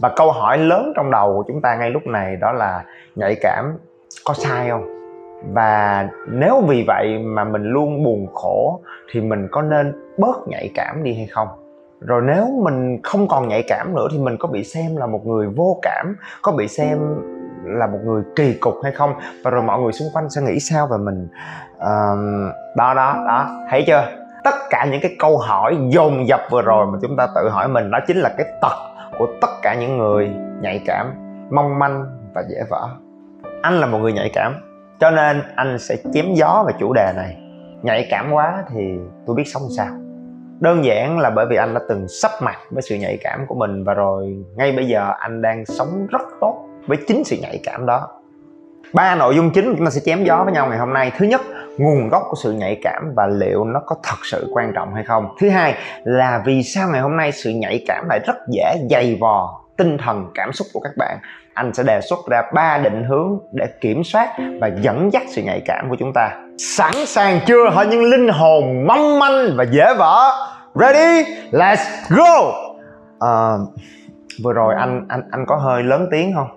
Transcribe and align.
và 0.00 0.08
câu 0.16 0.32
hỏi 0.32 0.58
lớn 0.58 0.92
trong 0.96 1.10
đầu 1.10 1.34
của 1.36 1.44
chúng 1.48 1.60
ta 1.60 1.76
ngay 1.76 1.90
lúc 1.90 2.06
này 2.06 2.36
đó 2.36 2.52
là 2.52 2.84
nhạy 3.14 3.36
cảm 3.40 3.78
có 4.24 4.34
sai 4.34 4.70
không? 4.70 4.84
Và 5.52 6.08
nếu 6.28 6.62
vì 6.68 6.84
vậy 6.86 7.18
mà 7.18 7.44
mình 7.44 7.62
luôn 7.62 8.04
buồn 8.04 8.26
khổ 8.34 8.80
thì 9.12 9.20
mình 9.20 9.48
có 9.50 9.62
nên 9.62 9.92
bớt 10.18 10.48
nhạy 10.48 10.70
cảm 10.74 11.02
đi 11.04 11.14
hay 11.14 11.26
không? 11.26 11.48
Rồi 12.00 12.22
nếu 12.24 12.46
mình 12.62 13.00
không 13.02 13.28
còn 13.28 13.48
nhạy 13.48 13.64
cảm 13.68 13.94
nữa 13.94 14.08
thì 14.12 14.18
mình 14.18 14.36
có 14.38 14.48
bị 14.48 14.64
xem 14.64 14.96
là 14.96 15.06
một 15.06 15.26
người 15.26 15.46
vô 15.56 15.78
cảm 15.82 16.16
có 16.42 16.52
bị 16.52 16.68
xem 16.68 16.98
là 17.64 17.86
một 17.86 17.98
người 18.04 18.22
kỳ 18.36 18.54
cục 18.54 18.74
hay 18.82 18.92
không? 18.92 19.14
Và 19.44 19.50
rồi 19.50 19.62
mọi 19.62 19.80
người 19.80 19.92
xung 19.92 20.08
quanh 20.14 20.30
sẽ 20.30 20.42
nghĩ 20.42 20.60
sao 20.60 20.86
về 20.86 20.96
mình? 20.98 21.28
Uh, 21.76 22.54
đó 22.76 22.94
đó 22.94 23.24
đó. 23.26 23.48
Thấy 23.70 23.84
chưa? 23.86 24.08
Tất 24.44 24.54
cả 24.70 24.86
những 24.90 25.00
cái 25.02 25.16
câu 25.18 25.38
hỏi 25.38 25.76
dồn 25.88 26.28
dập 26.28 26.40
vừa 26.50 26.62
rồi 26.62 26.86
mà 26.86 26.98
chúng 27.02 27.16
ta 27.16 27.28
tự 27.34 27.48
hỏi 27.48 27.68
mình 27.68 27.90
đó 27.90 27.98
chính 28.06 28.16
là 28.16 28.34
cái 28.38 28.46
tật 28.60 28.93
của 29.18 29.26
tất 29.40 29.50
cả 29.62 29.74
những 29.74 29.98
người 29.98 30.30
nhạy 30.62 30.82
cảm, 30.86 31.12
mong 31.50 31.78
manh 31.78 32.04
và 32.34 32.42
dễ 32.50 32.56
vỡ. 32.70 32.88
Anh 33.62 33.74
là 33.74 33.86
một 33.86 33.98
người 33.98 34.12
nhạy 34.12 34.30
cảm, 34.34 34.54
cho 35.00 35.10
nên 35.10 35.42
anh 35.56 35.78
sẽ 35.78 35.96
chém 36.14 36.34
gió 36.34 36.64
về 36.66 36.72
chủ 36.78 36.92
đề 36.92 37.12
này. 37.16 37.36
Nhạy 37.82 38.06
cảm 38.10 38.32
quá 38.32 38.64
thì 38.68 38.98
tôi 39.26 39.36
biết 39.36 39.44
sống 39.46 39.62
sao. 39.76 39.88
Đơn 40.60 40.84
giản 40.84 41.18
là 41.18 41.30
bởi 41.30 41.46
vì 41.50 41.56
anh 41.56 41.74
đã 41.74 41.80
từng 41.88 42.08
sắp 42.08 42.30
mặt 42.42 42.56
với 42.70 42.82
sự 42.82 42.96
nhạy 42.96 43.18
cảm 43.22 43.46
của 43.48 43.54
mình 43.54 43.84
và 43.84 43.94
rồi 43.94 44.44
ngay 44.56 44.72
bây 44.72 44.86
giờ 44.86 45.12
anh 45.18 45.42
đang 45.42 45.64
sống 45.64 46.06
rất 46.10 46.22
tốt 46.40 46.66
với 46.86 46.98
chính 47.08 47.24
sự 47.24 47.36
nhạy 47.42 47.60
cảm 47.64 47.86
đó 47.86 48.08
ba 48.94 49.14
nội 49.14 49.36
dung 49.36 49.50
chính 49.50 49.74
chúng 49.76 49.86
ta 49.86 49.90
sẽ 49.90 50.00
chém 50.04 50.24
gió 50.24 50.42
với 50.44 50.52
nhau 50.52 50.66
ngày 50.68 50.78
hôm 50.78 50.92
nay. 50.92 51.12
Thứ 51.18 51.26
nhất 51.26 51.40
nguồn 51.78 52.08
gốc 52.08 52.22
của 52.28 52.36
sự 52.42 52.52
nhạy 52.52 52.80
cảm 52.82 53.12
và 53.16 53.26
liệu 53.26 53.64
nó 53.64 53.80
có 53.86 53.96
thật 54.02 54.16
sự 54.22 54.50
quan 54.52 54.72
trọng 54.74 54.94
hay 54.94 55.04
không. 55.04 55.28
Thứ 55.40 55.48
hai 55.48 55.74
là 56.04 56.42
vì 56.44 56.62
sao 56.62 56.88
ngày 56.88 57.00
hôm 57.00 57.16
nay 57.16 57.32
sự 57.32 57.50
nhạy 57.50 57.84
cảm 57.86 58.08
lại 58.08 58.20
rất 58.26 58.36
dễ 58.48 58.76
dày 58.90 59.18
vò 59.20 59.60
tinh 59.76 59.98
thần 59.98 60.30
cảm 60.34 60.52
xúc 60.52 60.66
của 60.72 60.80
các 60.80 60.92
bạn. 60.96 61.18
Anh 61.54 61.74
sẽ 61.74 61.82
đề 61.82 62.00
xuất 62.00 62.18
ra 62.30 62.42
ba 62.54 62.78
định 62.78 63.04
hướng 63.04 63.38
để 63.52 63.66
kiểm 63.80 64.04
soát 64.04 64.28
và 64.60 64.70
dẫn 64.80 65.12
dắt 65.12 65.22
sự 65.28 65.42
nhạy 65.42 65.62
cảm 65.66 65.90
của 65.90 65.96
chúng 65.98 66.12
ta. 66.14 66.30
Sẵn 66.58 66.92
sàng 67.06 67.40
chưa? 67.46 67.70
Hỡi 67.70 67.86
những 67.86 68.04
linh 68.04 68.28
hồn 68.28 68.86
mong 68.86 69.18
manh 69.18 69.56
và 69.56 69.64
dễ 69.64 69.94
vỡ. 69.98 70.30
Ready? 70.74 71.30
Let's 71.52 71.84
go! 72.08 72.52
Uh, 73.16 73.68
vừa 74.44 74.52
rồi 74.52 74.74
anh 74.74 75.06
anh 75.08 75.22
anh 75.30 75.44
có 75.46 75.56
hơi 75.56 75.82
lớn 75.82 76.08
tiếng 76.10 76.34
không? 76.34 76.48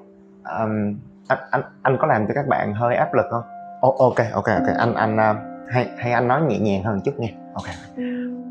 Um, 0.60 1.00
anh 1.28 1.40
anh 1.52 1.62
anh 1.84 1.98
có 2.00 2.08
làm 2.08 2.28
cho 2.28 2.34
các 2.36 2.48
bạn 2.48 2.74
hơi 2.74 2.96
áp 2.96 3.14
lực 3.14 3.26
không? 3.32 3.44
Oh, 3.88 4.00
ok 4.00 4.26
ok 4.34 4.46
ok. 4.46 4.78
Anh 4.78 4.94
anh 4.94 5.16
uh, 5.16 5.38
hay 5.70 5.90
hay 5.98 6.12
anh 6.12 6.28
nói 6.28 6.42
nhẹ 6.42 6.60
nhàng 6.60 6.84
hơn 6.84 7.02
chút 7.06 7.12
nghe 7.18 7.30
ok. 7.54 7.66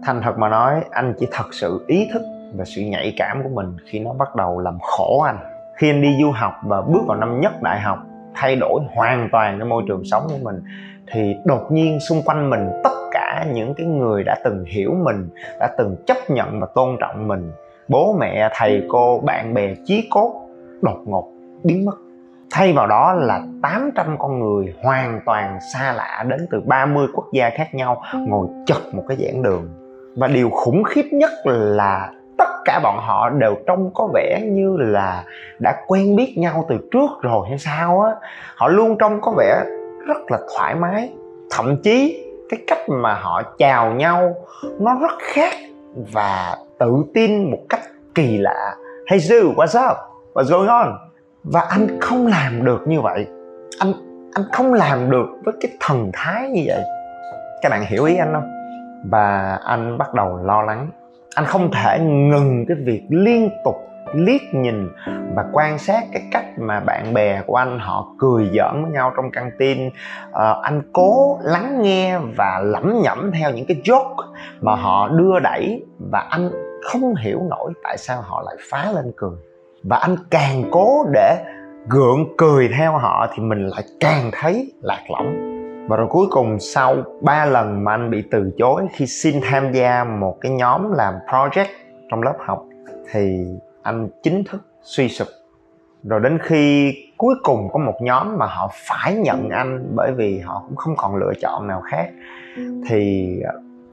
Thành 0.03 0.21
thật 0.23 0.39
mà 0.39 0.49
nói 0.49 0.85
anh 0.91 1.15
chỉ 1.19 1.29
thật 1.33 1.47
sự 1.53 1.85
ý 1.87 2.09
thức 2.13 2.23
về 2.55 2.65
sự 2.65 2.83
nhạy 2.83 3.15
cảm 3.19 3.43
của 3.43 3.49
mình 3.49 3.77
khi 3.87 3.99
nó 3.99 4.13
bắt 4.13 4.37
đầu 4.37 4.61
làm 4.61 4.79
khổ 4.81 5.21
anh. 5.27 5.39
Khi 5.77 5.91
anh 5.91 6.03
đi 6.03 6.17
du 6.21 6.31
học 6.31 6.53
và 6.63 6.83
bước 6.83 7.01
vào 7.07 7.19
năm 7.19 7.41
nhất 7.41 7.63
đại 7.63 7.81
học 7.81 7.99
thay 8.35 8.57
đổi 8.57 8.81
hoàn 8.95 9.29
toàn 9.33 9.59
cái 9.59 9.69
môi 9.69 9.83
trường 9.89 10.05
sống 10.05 10.27
của 10.29 10.39
mình 10.43 10.63
thì 11.13 11.37
đột 11.45 11.73
nhiên 11.73 12.01
xung 12.01 12.23
quanh 12.23 12.51
mình 12.51 12.71
tất 12.85 12.91
cả 13.13 13.47
những 13.53 13.75
cái 13.75 13.87
người 13.87 14.25
đã 14.25 14.37
từng 14.45 14.65
hiểu 14.65 14.91
mình 15.05 15.29
đã 15.61 15.75
từng 15.79 15.97
chấp 16.07 16.17
nhận 16.29 16.61
và 16.61 16.67
tôn 16.75 16.97
trọng 17.01 17.29
mình 17.29 17.53
bố 17.89 18.17
mẹ 18.21 18.49
thầy 18.55 18.83
cô 18.89 19.21
bạn 19.21 19.55
bè 19.55 19.75
chí 19.85 20.09
cốt 20.11 20.49
đột 20.83 20.99
ngột 21.05 21.29
biến 21.65 21.85
mất 21.85 21.97
thay 22.51 22.73
vào 22.73 22.87
đó 22.87 23.13
là 23.13 23.43
800 23.63 24.17
con 24.19 24.41
người 24.41 24.75
hoàn 24.83 25.21
toàn 25.27 25.59
xa 25.75 25.93
lạ 25.93 26.25
đến 26.29 26.47
từ 26.51 26.61
30 26.67 27.07
quốc 27.15 27.27
gia 27.33 27.51
khác 27.51 27.75
nhau 27.75 28.03
ngồi 28.15 28.47
chật 28.67 28.95
một 28.95 29.03
cái 29.09 29.17
giảng 29.21 29.43
đường. 29.43 29.69
Và 30.17 30.27
điều 30.27 30.51
khủng 30.51 30.83
khiếp 30.85 31.05
nhất 31.13 31.31
là 31.45 32.11
tất 32.39 32.49
cả 32.65 32.81
bọn 32.83 32.99
họ 32.99 33.31
đều 33.31 33.57
trông 33.67 33.91
có 33.95 34.09
vẻ 34.15 34.41
như 34.45 34.77
là 34.79 35.25
đã 35.59 35.77
quen 35.87 36.17
biết 36.17 36.35
nhau 36.39 36.65
từ 36.69 36.77
trước 36.93 37.11
rồi 37.23 37.47
hay 37.49 37.59
sao 37.59 38.01
á. 38.01 38.11
Họ 38.57 38.69
luôn 38.69 38.99
trông 38.99 39.21
có 39.21 39.33
vẻ 39.37 39.65
rất 40.07 40.31
là 40.31 40.39
thoải 40.57 40.75
mái. 40.75 41.13
Thậm 41.51 41.77
chí 41.83 42.25
cái 42.49 42.61
cách 42.67 42.89
mà 42.89 43.15
họ 43.15 43.43
chào 43.59 43.93
nhau 43.93 44.35
nó 44.81 44.95
rất 45.01 45.13
khác 45.19 45.53
và 46.13 46.57
tự 46.79 47.05
tin 47.15 47.51
một 47.51 47.61
cách 47.69 47.81
kỳ 48.15 48.39
lạ. 48.39 48.75
Hey 49.11 49.21
Sue, 49.21 49.37
what's 49.37 49.91
up? 49.91 49.97
What's 50.35 50.51
going 50.51 50.69
on? 50.69 51.06
Và 51.53 51.61
anh 51.61 52.01
không 52.01 52.27
làm 52.27 52.65
được 52.65 52.83
như 52.87 53.01
vậy. 53.01 53.27
Anh 53.79 53.93
anh 54.35 54.45
không 54.53 54.75
làm 54.75 55.11
được 55.11 55.27
với 55.45 55.55
cái 55.61 55.71
thần 55.81 56.11
thái 56.13 56.49
như 56.49 56.63
vậy. 56.67 56.83
Các 57.63 57.69
bạn 57.69 57.85
hiểu 57.87 58.05
ý 58.05 58.17
anh 58.17 58.33
không? 58.33 58.51
Và 59.11 59.59
anh 59.65 59.99
bắt 59.99 60.15
đầu 60.15 60.37
lo 60.37 60.63
lắng. 60.63 60.91
Anh 61.35 61.45
không 61.45 61.71
thể 61.73 61.99
ngừng 62.01 62.65
cái 62.69 62.77
việc 62.87 63.03
liên 63.11 63.51
tục 63.65 63.77
liếc 64.15 64.41
nhìn 64.53 64.89
và 65.07 65.45
quan 65.53 65.79
sát 65.79 66.05
cái 66.13 66.23
cách 66.33 66.45
mà 66.59 66.81
bạn 66.81 67.15
bè 67.15 67.43
của 67.47 67.57
anh 67.57 67.79
họ 67.79 68.07
cười 68.19 68.51
giỡn 68.55 68.83
với 68.83 68.93
nhau 68.93 69.13
trong 69.17 69.31
căng 69.31 69.51
tin. 69.59 69.91
À, 70.33 70.55
anh 70.63 70.83
cố 70.93 71.39
lắng 71.43 71.83
nghe 71.83 72.19
và 72.37 72.61
lẩm 72.65 73.03
nhẩm 73.03 73.31
theo 73.39 73.51
những 73.51 73.67
cái 73.67 73.81
joke 73.85 74.33
mà 74.61 74.75
họ 74.75 75.09
đưa 75.09 75.39
đẩy 75.39 75.85
và 76.11 76.27
anh 76.31 76.51
không 76.85 77.15
hiểu 77.15 77.41
nổi 77.51 77.73
tại 77.83 77.97
sao 77.99 78.23
họ 78.23 78.43
lại 78.47 78.57
phá 78.71 78.93
lên 78.93 79.13
cười 79.17 79.37
và 79.89 79.97
anh 79.97 80.17
càng 80.31 80.65
cố 80.71 81.07
để 81.13 81.45
gượng 81.89 82.37
cười 82.39 82.69
theo 82.79 82.99
họ 82.99 83.27
thì 83.35 83.43
mình 83.43 83.67
lại 83.67 83.83
càng 84.01 84.31
thấy 84.33 84.73
lạc 84.83 85.03
lõng. 85.09 85.57
Và 85.89 85.97
rồi 85.97 86.07
cuối 86.11 86.27
cùng 86.31 86.59
sau 86.59 86.97
3 87.21 87.45
lần 87.45 87.85
mà 87.85 87.93
anh 87.93 88.11
bị 88.11 88.23
từ 88.31 88.51
chối 88.59 88.87
khi 88.93 89.07
xin 89.07 89.41
tham 89.43 89.73
gia 89.73 90.05
một 90.05 90.37
cái 90.41 90.53
nhóm 90.53 90.93
làm 90.93 91.15
project 91.27 91.67
trong 92.11 92.23
lớp 92.23 92.35
học 92.47 92.65
thì 93.13 93.45
anh 93.83 94.09
chính 94.23 94.45
thức 94.45 94.61
suy 94.83 95.09
sụp. 95.09 95.29
Rồi 96.05 96.21
đến 96.21 96.39
khi 96.43 96.95
cuối 97.17 97.35
cùng 97.43 97.69
có 97.73 97.79
một 97.79 97.95
nhóm 98.01 98.39
mà 98.39 98.47
họ 98.47 98.71
phải 98.73 99.15
nhận 99.15 99.49
anh 99.51 99.93
bởi 99.97 100.13
vì 100.13 100.39
họ 100.39 100.63
cũng 100.69 100.77
không 100.77 100.97
còn 100.97 101.17
lựa 101.17 101.33
chọn 101.43 101.67
nào 101.67 101.81
khác, 101.81 102.11
thì 102.89 103.33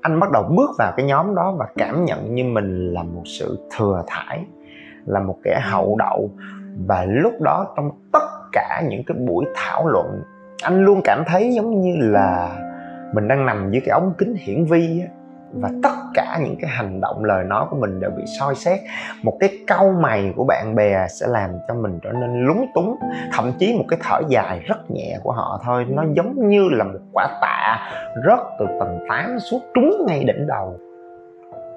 anh 0.02 0.20
bắt 0.20 0.32
đầu 0.32 0.44
bước 0.44 0.70
vào 0.78 0.94
cái 0.98 1.06
nhóm 1.06 1.36
đó 1.36 1.56
và 1.58 1.66
cảm 1.76 2.06
nhận 2.06 2.36
như 2.36 2.44
mình 2.44 2.94
là 2.94 3.04
một 3.04 3.24
sự 3.26 3.60
thừa 3.78 4.04
thải 4.08 4.46
là 5.06 5.20
một 5.20 5.38
kẻ 5.44 5.60
hậu 5.64 5.96
đậu. 6.00 6.30
Và 6.88 7.06
lúc 7.10 7.42
đó 7.42 7.74
trong 7.76 7.90
tất 8.12 8.28
cả 8.52 8.82
những 8.90 9.04
cái 9.08 9.18
buổi 9.18 9.46
thảo 9.56 9.88
luận 9.88 10.22
anh 10.64 10.86
luôn 10.86 11.02
cảm 11.04 11.24
thấy 11.28 11.54
giống 11.54 11.82
như 11.82 11.96
là 12.00 12.50
mình 13.14 13.28
đang 13.28 13.46
nằm 13.46 13.72
dưới 13.72 13.82
cái 13.86 13.94
ống 13.94 14.14
kính 14.18 14.36
hiển 14.36 14.66
vi 14.66 15.02
á. 15.02 15.08
Và 15.54 15.70
tất 15.84 15.96
cả 16.14 16.40
những 16.44 16.56
cái 16.62 16.70
hành 16.70 17.02
động 17.02 17.24
lời 17.24 17.44
nói 17.44 17.66
của 17.70 17.78
mình 17.78 18.00
đều 18.00 18.10
bị 18.10 18.24
soi 18.40 18.56
xét. 18.56 18.80
Một 19.24 19.38
cái 19.40 19.50
cau 19.68 19.94
mày 20.00 20.34
của 20.36 20.44
bạn 20.44 20.76
bè 20.76 21.08
sẽ 21.08 21.28
làm 21.28 21.50
cho 21.68 21.74
mình 21.74 22.00
trở 22.04 22.12
nên 22.12 22.46
lúng 22.46 22.66
túng. 22.76 22.96
Thậm 23.34 23.52
chí 23.60 23.78
một 23.78 23.86
cái 23.88 24.00
thở 24.04 24.22
dài 24.28 24.60
rất 24.66 24.92
nhẹ 24.92 25.18
của 25.24 25.32
họ 25.32 25.62
thôi. 25.66 25.86
Nó 25.90 26.04
giống 26.14 26.50
như 26.50 26.70
là 26.72 26.84
một 26.84 27.00
quả 27.14 27.28
tạ 27.42 27.92
rớt 28.26 28.40
từ 28.60 28.66
tầng 28.80 29.06
8 29.10 29.40
xuống 29.40 29.62
trúng 29.74 30.06
ngay 30.08 30.24
đỉnh 30.24 30.48
đầu 30.48 30.80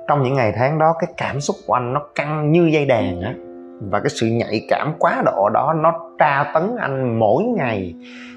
trong 0.09 0.22
những 0.22 0.34
ngày 0.34 0.53
tháng 0.56 0.78
đó, 0.78 0.94
cái 0.99 1.12
cảm 1.17 1.41
xúc 1.41 1.56
của 1.67 1.75
anh 1.75 1.93
nó 1.93 2.03
căng 2.15 2.53
như 2.53 2.67
dây 2.72 2.87
đàn 2.87 3.21
á. 3.21 3.34
Và 3.81 4.00
cái 4.00 4.11
sự 4.11 4.27
nhạy 4.27 4.67
cảm 4.69 4.94
quá 4.99 5.22
độ 5.25 5.49
đó 5.49 5.75
nó 5.82 5.93
tra 6.19 6.50
tấn 6.55 6.76
anh 6.79 7.19
mỗi 7.19 7.44
ngày. 7.44 7.94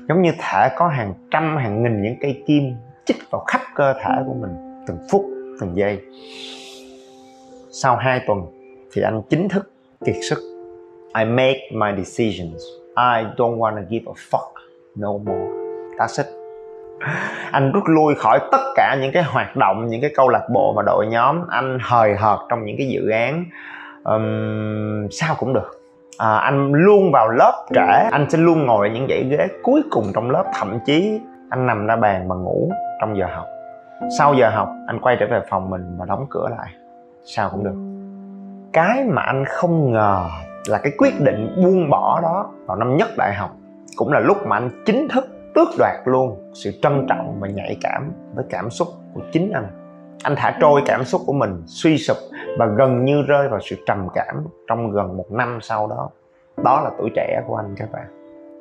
Giống 0.10 0.22
như 0.22 0.32
thể 0.40 0.70
có 0.76 0.88
hàng 0.88 1.14
trăm, 1.32 1.58
hàng 1.58 1.84
nghìn 1.84 2.02
những 2.02 2.16
cây 2.22 2.44
kim 2.48 2.64
chích 3.06 3.18
vào 3.32 3.44
khắp 3.48 3.62
cơ 3.76 3.94
thể 3.94 4.14
của 4.28 4.34
mình 4.34 4.84
từng 4.88 4.98
phút, 5.12 5.26
từng 5.62 5.76
giây. 5.76 6.00
Sau 7.72 7.96
hai 7.96 8.22
tuần 8.28 8.40
thì 8.94 9.02
anh 9.02 9.22
chính 9.30 9.50
thức 9.50 9.72
kiệt 10.06 10.16
sức. 10.30 10.40
I 11.18 11.26
make 11.26 11.60
my 11.74 12.04
decisions. 12.04 12.62
I 12.96 13.26
don't 13.38 13.58
wanna 13.58 13.84
give 13.90 14.06
a 14.06 14.16
fuck 14.32 14.52
no 14.96 15.12
more. 15.18 15.48
That's 15.98 16.24
it 16.24 16.39
anh 17.52 17.72
rút 17.72 17.84
lui 17.88 18.16
khỏi 18.16 18.40
tất 18.52 18.62
cả 18.76 18.98
những 19.02 19.12
cái 19.12 19.24
hoạt 19.24 19.56
động 19.56 19.88
những 19.88 20.02
cái 20.02 20.12
câu 20.16 20.30
lạc 20.30 20.44
bộ 20.54 20.74
và 20.76 20.84
đội 20.86 21.06
nhóm 21.08 21.42
anh 21.50 21.78
hời 21.82 22.16
hợt 22.16 22.40
trong 22.50 22.66
những 22.66 22.76
cái 22.78 22.88
dự 22.88 23.10
án. 23.10 23.46
Um, 24.04 25.08
sao 25.12 25.36
cũng 25.40 25.54
được. 25.54 25.82
À, 26.18 26.36
anh 26.36 26.72
luôn 26.74 27.12
vào 27.12 27.30
lớp 27.30 27.66
trễ. 27.74 28.10
Anh 28.12 28.30
sẽ 28.30 28.38
luôn 28.38 28.66
ngồi 28.66 28.88
ở 28.88 28.94
những 28.94 29.08
dãy 29.10 29.24
ghế 29.24 29.48
cuối 29.64 29.82
cùng 29.92 30.06
trong 30.16 30.32
lớp 30.32 30.44
thậm 30.54 30.80
chí 30.86 31.20
anh 31.50 31.68
nằm 31.68 31.88
ra 31.88 31.96
bàn 31.96 32.28
và 32.28 32.36
ngủ 32.36 32.72
trong 33.02 33.18
giờ 33.18 33.26
học. 33.36 33.46
Sau 34.20 34.34
giờ 34.34 34.50
học 34.50 34.70
anh 34.88 35.00
quay 35.00 35.18
trở 35.20 35.26
về 35.32 35.42
phòng 35.50 35.70
mình 35.70 35.96
và 35.98 36.06
đóng 36.06 36.26
cửa 36.30 36.48
lại. 36.58 36.68
Sao 37.24 37.50
cũng 37.50 37.64
được. 37.64 37.76
Cái 38.74 39.04
mà 39.04 39.22
anh 39.22 39.46
không 39.46 39.92
ngờ 39.92 40.26
là 40.68 40.78
cái 40.78 40.92
quyết 40.98 41.22
định 41.22 41.56
buông 41.64 41.90
bỏ 41.90 42.20
đó 42.22 42.50
vào 42.66 42.78
năm 42.78 42.98
nhất 42.98 43.08
đại 43.18 43.34
học 43.34 43.50
cũng 43.96 44.12
là 44.12 44.20
lúc 44.20 44.48
mà 44.48 44.58
anh 44.58 44.70
chính 44.86 45.08
thức 45.08 45.39
tước 45.56 45.68
đoạt 45.78 45.96
luôn 46.06 46.52
sự 46.54 46.72
trân 46.82 47.06
trọng 47.10 47.40
và 47.40 47.48
nhạy 47.48 47.78
cảm 47.82 48.12
với 48.36 48.46
cảm 48.50 48.70
xúc 48.70 48.88
của 49.14 49.22
chính 49.32 49.52
anh. 49.52 49.68
Anh 50.24 50.36
thả 50.38 50.58
trôi 50.62 50.82
cảm 50.86 51.04
xúc 51.04 51.22
của 51.26 51.34
mình, 51.34 51.64
suy 51.66 51.98
sụp 51.98 52.18
và 52.58 52.66
gần 52.66 53.06
như 53.06 53.22
rơi 53.28 53.50
vào 53.50 53.60
sự 53.60 53.76
trầm 53.86 54.08
cảm 54.14 54.36
trong 54.68 54.92
gần 54.92 55.18
một 55.18 55.32
năm 55.32 55.60
sau 55.62 55.88
đó. 55.88 56.10
Đó 56.64 56.82
là 56.82 56.92
tuổi 56.98 57.10
trẻ 57.16 57.42
của 57.48 57.56
anh 57.56 57.76
các 57.78 57.92
bạn. 57.92 58.06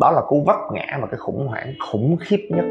Đó 0.01 0.11
là 0.11 0.21
cú 0.29 0.45
vấp 0.47 0.57
ngã 0.73 0.99
và 1.01 1.07
cái 1.07 1.19
khủng 1.19 1.49
hoảng 1.49 1.75
khủng 1.91 2.17
khiếp 2.21 2.49
nhất. 2.51 2.65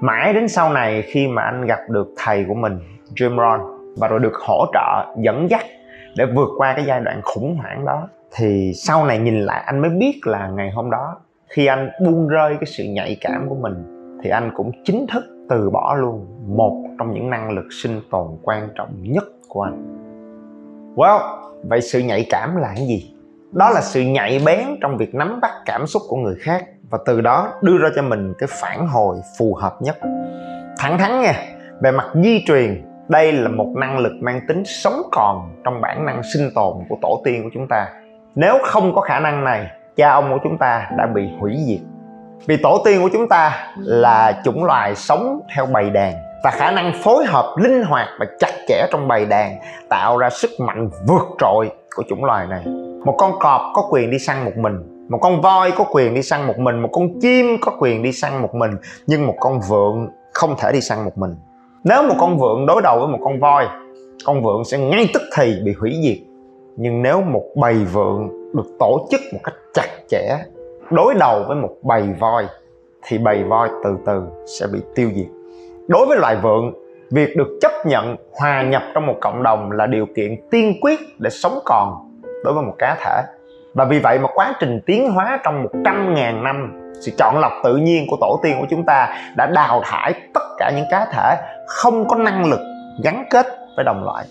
Mãi 0.00 0.32
đến 0.32 0.48
sau 0.48 0.72
này 0.72 1.02
khi 1.02 1.28
mà 1.28 1.42
anh 1.42 1.66
gặp 1.66 1.78
được 1.88 2.08
thầy 2.16 2.44
của 2.48 2.54
mình, 2.54 2.78
Jim 3.14 3.36
Rohn, 3.36 3.60
và 3.98 4.08
rồi 4.08 4.20
được 4.20 4.34
hỗ 4.34 4.66
trợ, 4.72 5.14
dẫn 5.16 5.50
dắt 5.50 5.64
để 6.16 6.26
vượt 6.36 6.48
qua 6.56 6.72
cái 6.76 6.84
giai 6.84 7.00
đoạn 7.00 7.20
khủng 7.22 7.56
hoảng 7.56 7.84
đó, 7.84 8.08
thì 8.36 8.72
sau 8.74 9.06
này 9.06 9.18
nhìn 9.18 9.40
lại 9.40 9.62
anh 9.66 9.78
mới 9.78 9.90
biết 9.90 10.20
là 10.24 10.48
ngày 10.48 10.70
hôm 10.70 10.90
đó 10.90 11.16
khi 11.50 11.66
anh 11.66 11.90
buông 12.04 12.28
rơi 12.28 12.56
cái 12.60 12.66
sự 12.66 12.84
nhạy 12.84 13.16
cảm 13.20 13.48
của 13.48 13.54
mình, 13.54 13.74
thì 14.22 14.30
anh 14.30 14.50
cũng 14.56 14.70
chính 14.84 15.06
thức 15.12 15.24
từ 15.48 15.70
bỏ 15.70 15.94
luôn 15.94 16.26
một 16.56 16.84
trong 16.98 17.14
những 17.14 17.30
năng 17.30 17.50
lực 17.50 17.64
sinh 17.82 18.00
tồn 18.10 18.26
quan 18.42 18.68
trọng 18.74 18.88
nhất 19.02 19.24
của 19.48 19.62
anh. 19.62 19.96
Well, 20.96 21.20
vậy 21.62 21.80
sự 21.80 21.98
nhạy 21.98 22.26
cảm 22.30 22.56
là 22.56 22.72
cái 22.76 22.86
gì? 22.86 23.14
Đó 23.52 23.70
là 23.70 23.80
sự 23.80 24.00
nhạy 24.00 24.40
bén 24.46 24.66
trong 24.80 24.96
việc 24.96 25.14
nắm 25.14 25.40
bắt 25.40 25.50
cảm 25.66 25.86
xúc 25.86 26.02
của 26.08 26.16
người 26.16 26.34
khác 26.40 26.64
và 26.90 26.98
từ 27.06 27.20
đó 27.20 27.52
đưa 27.62 27.78
ra 27.78 27.88
cho 27.96 28.02
mình 28.02 28.34
cái 28.38 28.48
phản 28.62 28.86
hồi 28.86 29.16
phù 29.38 29.54
hợp 29.54 29.82
nhất. 29.82 29.98
Thẳng 30.78 30.98
thắn 30.98 31.22
nha, 31.22 31.34
về 31.80 31.90
mặt 31.90 32.06
di 32.14 32.44
truyền, 32.46 32.82
đây 33.08 33.32
là 33.32 33.48
một 33.48 33.72
năng 33.76 33.98
lực 33.98 34.12
mang 34.20 34.40
tính 34.48 34.62
sống 34.64 35.02
còn 35.12 35.50
trong 35.64 35.80
bản 35.80 36.06
năng 36.06 36.22
sinh 36.34 36.50
tồn 36.54 36.74
của 36.88 36.96
tổ 37.02 37.20
tiên 37.24 37.42
của 37.42 37.50
chúng 37.54 37.68
ta. 37.68 37.88
Nếu 38.34 38.58
không 38.62 38.94
có 38.94 39.00
khả 39.00 39.20
năng 39.20 39.44
này 39.44 39.70
cha 39.96 40.10
ông 40.12 40.30
của 40.32 40.38
chúng 40.44 40.58
ta 40.58 40.88
đã 40.98 41.06
bị 41.06 41.22
hủy 41.40 41.56
diệt. 41.66 41.80
Vì 42.46 42.56
tổ 42.56 42.82
tiên 42.84 43.02
của 43.02 43.08
chúng 43.12 43.28
ta 43.28 43.72
là 43.76 44.40
chủng 44.44 44.64
loài 44.64 44.94
sống 44.94 45.40
theo 45.54 45.66
bầy 45.66 45.90
đàn 45.90 46.14
và 46.44 46.50
khả 46.50 46.70
năng 46.70 46.92
phối 47.02 47.24
hợp 47.24 47.54
linh 47.58 47.82
hoạt 47.82 48.08
và 48.20 48.26
chặt 48.38 48.52
chẽ 48.68 48.86
trong 48.92 49.08
bầy 49.08 49.26
đàn 49.26 49.56
tạo 49.88 50.18
ra 50.18 50.30
sức 50.30 50.50
mạnh 50.58 50.90
vượt 51.06 51.22
trội 51.38 51.70
của 51.96 52.02
chủng 52.08 52.24
loài 52.24 52.46
này. 52.46 52.64
Một 53.04 53.14
con 53.18 53.38
cọp 53.40 53.60
có 53.74 53.82
quyền 53.90 54.10
đi 54.10 54.18
săn 54.18 54.44
một 54.44 54.56
mình, 54.56 55.06
một 55.08 55.18
con 55.18 55.40
voi 55.40 55.70
có 55.76 55.84
quyền 55.90 56.14
đi 56.14 56.22
săn 56.22 56.46
một 56.46 56.58
mình, 56.58 56.82
một 56.82 56.88
con 56.92 57.20
chim 57.20 57.46
có 57.60 57.72
quyền 57.78 58.02
đi 58.02 58.12
săn 58.12 58.42
một 58.42 58.54
mình, 58.54 58.70
nhưng 59.06 59.26
một 59.26 59.34
con 59.40 59.60
vượn 59.68 60.08
không 60.32 60.54
thể 60.58 60.72
đi 60.72 60.80
săn 60.80 61.04
một 61.04 61.18
mình. 61.18 61.34
Nếu 61.84 62.02
một 62.02 62.14
con 62.18 62.38
vượn 62.38 62.66
đối 62.66 62.82
đầu 62.82 62.98
với 62.98 63.08
một 63.08 63.18
con 63.24 63.40
voi, 63.40 63.66
con 64.26 64.42
vượn 64.42 64.64
sẽ 64.64 64.78
ngay 64.78 65.08
tức 65.14 65.22
thì 65.36 65.60
bị 65.64 65.72
hủy 65.80 65.96
diệt. 66.02 66.18
Nhưng 66.76 67.02
nếu 67.02 67.20
một 67.20 67.44
bầy 67.56 67.74
vượn 67.74 68.39
được 68.54 68.66
tổ 68.78 69.06
chức 69.10 69.20
một 69.32 69.40
cách 69.44 69.54
chặt 69.74 69.88
chẽ, 70.08 70.38
đối 70.90 71.14
đầu 71.14 71.44
với 71.48 71.56
một 71.56 71.76
bầy 71.82 72.02
voi, 72.18 72.46
thì 73.02 73.18
bầy 73.18 73.44
voi 73.44 73.68
từ 73.84 73.90
từ 74.06 74.22
sẽ 74.46 74.66
bị 74.72 74.78
tiêu 74.94 75.10
diệt. 75.14 75.28
Đối 75.88 76.06
với 76.06 76.18
loài 76.18 76.36
vượn 76.42 76.72
việc 77.10 77.36
được 77.36 77.58
chấp 77.60 77.72
nhận 77.86 78.16
hòa 78.40 78.62
nhập 78.62 78.82
trong 78.94 79.06
một 79.06 79.16
cộng 79.20 79.42
đồng 79.42 79.72
là 79.72 79.86
điều 79.86 80.06
kiện 80.16 80.36
tiên 80.50 80.74
quyết 80.80 81.00
để 81.18 81.30
sống 81.30 81.58
còn 81.64 81.94
đối 82.44 82.54
với 82.54 82.62
một 82.62 82.74
cá 82.78 82.96
thể. 83.00 83.22
Và 83.74 83.84
vì 83.84 83.98
vậy 83.98 84.18
mà 84.18 84.28
quá 84.34 84.54
trình 84.60 84.80
tiến 84.86 85.10
hóa 85.10 85.40
trong 85.44 85.66
100.000 85.66 86.42
năm, 86.42 86.80
sự 87.00 87.12
chọn 87.18 87.38
lọc 87.38 87.52
tự 87.64 87.76
nhiên 87.76 88.06
của 88.10 88.16
tổ 88.20 88.40
tiên 88.42 88.56
của 88.60 88.66
chúng 88.70 88.84
ta 88.86 89.16
đã 89.36 89.46
đào 89.46 89.82
thải 89.84 90.14
tất 90.34 90.42
cả 90.58 90.72
những 90.76 90.86
cá 90.90 91.06
thể 91.12 91.36
không 91.66 92.08
có 92.08 92.16
năng 92.16 92.50
lực 92.50 92.60
gắn 93.04 93.24
kết 93.30 93.46
với 93.76 93.84
đồng 93.84 94.04
loại 94.04 94.24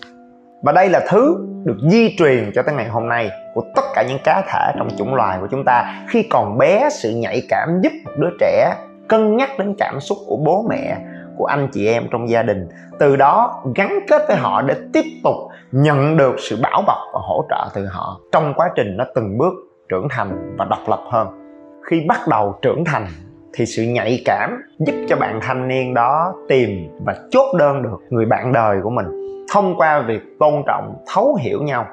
và 0.62 0.72
đây 0.72 0.88
là 0.88 1.00
thứ 1.08 1.46
được 1.64 1.76
di 1.90 2.16
truyền 2.16 2.50
cho 2.54 2.62
tới 2.62 2.74
ngày 2.74 2.88
hôm 2.88 3.08
nay 3.08 3.30
của 3.54 3.62
tất 3.74 3.82
cả 3.94 4.04
những 4.08 4.18
cá 4.24 4.42
thể 4.48 4.72
trong 4.78 4.88
chủng 4.98 5.14
loài 5.14 5.38
của 5.40 5.46
chúng 5.50 5.64
ta 5.66 6.04
khi 6.08 6.22
còn 6.22 6.58
bé, 6.58 6.88
sự 6.90 7.10
nhạy 7.10 7.42
cảm 7.48 7.80
giúp 7.82 7.92
một 8.04 8.12
đứa 8.18 8.30
trẻ 8.40 8.74
cân 9.08 9.36
nhắc 9.36 9.50
đến 9.58 9.74
cảm 9.78 10.00
xúc 10.00 10.18
của 10.26 10.36
bố 10.36 10.66
mẹ, 10.70 10.96
của 11.36 11.44
anh 11.44 11.68
chị 11.72 11.86
em 11.86 12.08
trong 12.10 12.28
gia 12.28 12.42
đình. 12.42 12.68
Từ 12.98 13.16
đó, 13.16 13.62
gắn 13.74 13.98
kết 14.08 14.22
với 14.28 14.36
họ 14.36 14.62
để 14.62 14.74
tiếp 14.92 15.04
tục 15.24 15.34
nhận 15.72 16.16
được 16.16 16.34
sự 16.38 16.58
bảo 16.62 16.82
bọc 16.86 16.98
và 17.14 17.20
hỗ 17.22 17.44
trợ 17.50 17.68
từ 17.74 17.86
họ 17.86 18.20
trong 18.32 18.54
quá 18.56 18.70
trình 18.76 18.96
nó 18.96 19.04
từng 19.14 19.38
bước 19.38 19.54
trưởng 19.88 20.08
thành 20.10 20.56
và 20.58 20.64
độc 20.64 20.88
lập 20.88 21.00
hơn. 21.10 21.28
Khi 21.90 22.04
bắt 22.08 22.20
đầu 22.28 22.58
trưởng 22.62 22.84
thành 22.84 23.06
thì 23.52 23.66
sự 23.66 23.82
nhạy 23.82 24.22
cảm 24.24 24.62
giúp 24.78 24.94
cho 25.08 25.16
bạn 25.16 25.38
thanh 25.42 25.68
niên 25.68 25.94
đó 25.94 26.34
tìm 26.48 26.88
và 27.06 27.14
chốt 27.30 27.56
đơn 27.58 27.82
được 27.82 27.98
người 28.10 28.26
bạn 28.26 28.52
đời 28.52 28.78
của 28.82 28.90
mình 28.90 29.06
thông 29.52 29.76
qua 29.76 30.00
việc 30.00 30.20
tôn 30.38 30.62
trọng, 30.66 30.94
thấu 31.14 31.38
hiểu 31.40 31.62
nhau. 31.62 31.86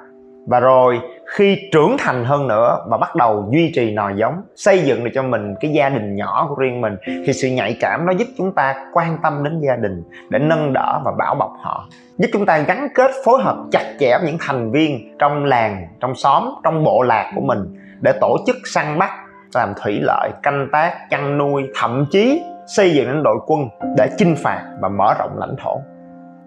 Và 0.48 0.59
rồi 0.59 1.00
khi 1.25 1.57
trưởng 1.71 1.95
thành 2.00 2.25
hơn 2.25 2.48
nữa 2.48 2.86
và 2.89 2.98
bắt 2.98 3.15
đầu 3.15 3.50
duy 3.51 3.71
trì 3.75 3.92
nòi 3.92 4.13
giống, 4.18 4.42
xây 4.56 4.80
dựng 4.80 5.04
được 5.04 5.12
cho 5.13 5.24
mình 5.24 5.56
cái 5.59 5.71
gia 5.71 5.89
đình 5.89 6.15
nhỏ 6.15 6.45
của 6.50 6.56
riêng 6.56 6.81
mình, 6.81 6.95
thì 7.25 7.33
sự 7.33 7.48
nhạy 7.48 7.77
cảm 7.80 8.06
nó 8.06 8.12
giúp 8.12 8.27
chúng 8.38 8.51
ta 8.51 8.75
quan 8.94 9.18
tâm 9.24 9.44
đến 9.44 9.62
gia 9.68 9.75
đình 9.75 10.04
để 10.30 10.39
nâng 10.39 10.74
đỡ 10.74 11.01
và 11.06 11.12
bảo 11.18 11.36
bọc 11.36 11.51
họ. 11.62 11.88
Giúp 12.18 12.27
chúng 12.33 12.45
ta 12.45 12.57
gắn 12.57 12.88
kết, 12.95 13.12
phối 13.25 13.42
hợp 13.44 13.57
chặt 13.71 13.94
chẽ 14.00 14.18
với 14.18 14.27
những 14.27 14.38
thành 14.39 14.71
viên 14.71 15.18
trong 15.19 15.45
làng, 15.45 15.88
trong 16.00 16.15
xóm, 16.15 16.50
trong 16.63 16.83
bộ 16.83 17.01
lạc 17.01 17.31
của 17.36 17.42
mình 17.42 17.59
để 18.01 18.13
tổ 18.21 18.38
chức 18.48 18.56
săn 18.65 19.00
bắt 19.00 19.12
làm 19.54 19.74
thủy 19.84 20.00
lợi, 20.02 20.30
canh 20.44 20.68
tác, 20.72 21.10
chăn 21.10 21.38
nuôi, 21.38 21.64
thậm 21.76 22.06
chí 22.12 22.42
xây 22.68 22.94
dựng 22.94 23.08
nên 23.08 23.24
đội 23.24 23.38
quân 23.48 23.70
để 23.98 24.10
chinh 24.18 24.36
phạt 24.36 24.64
và 24.82 24.90
mở 24.90 25.14
rộng 25.20 25.38
lãnh 25.40 25.56
thổ. 25.64 25.82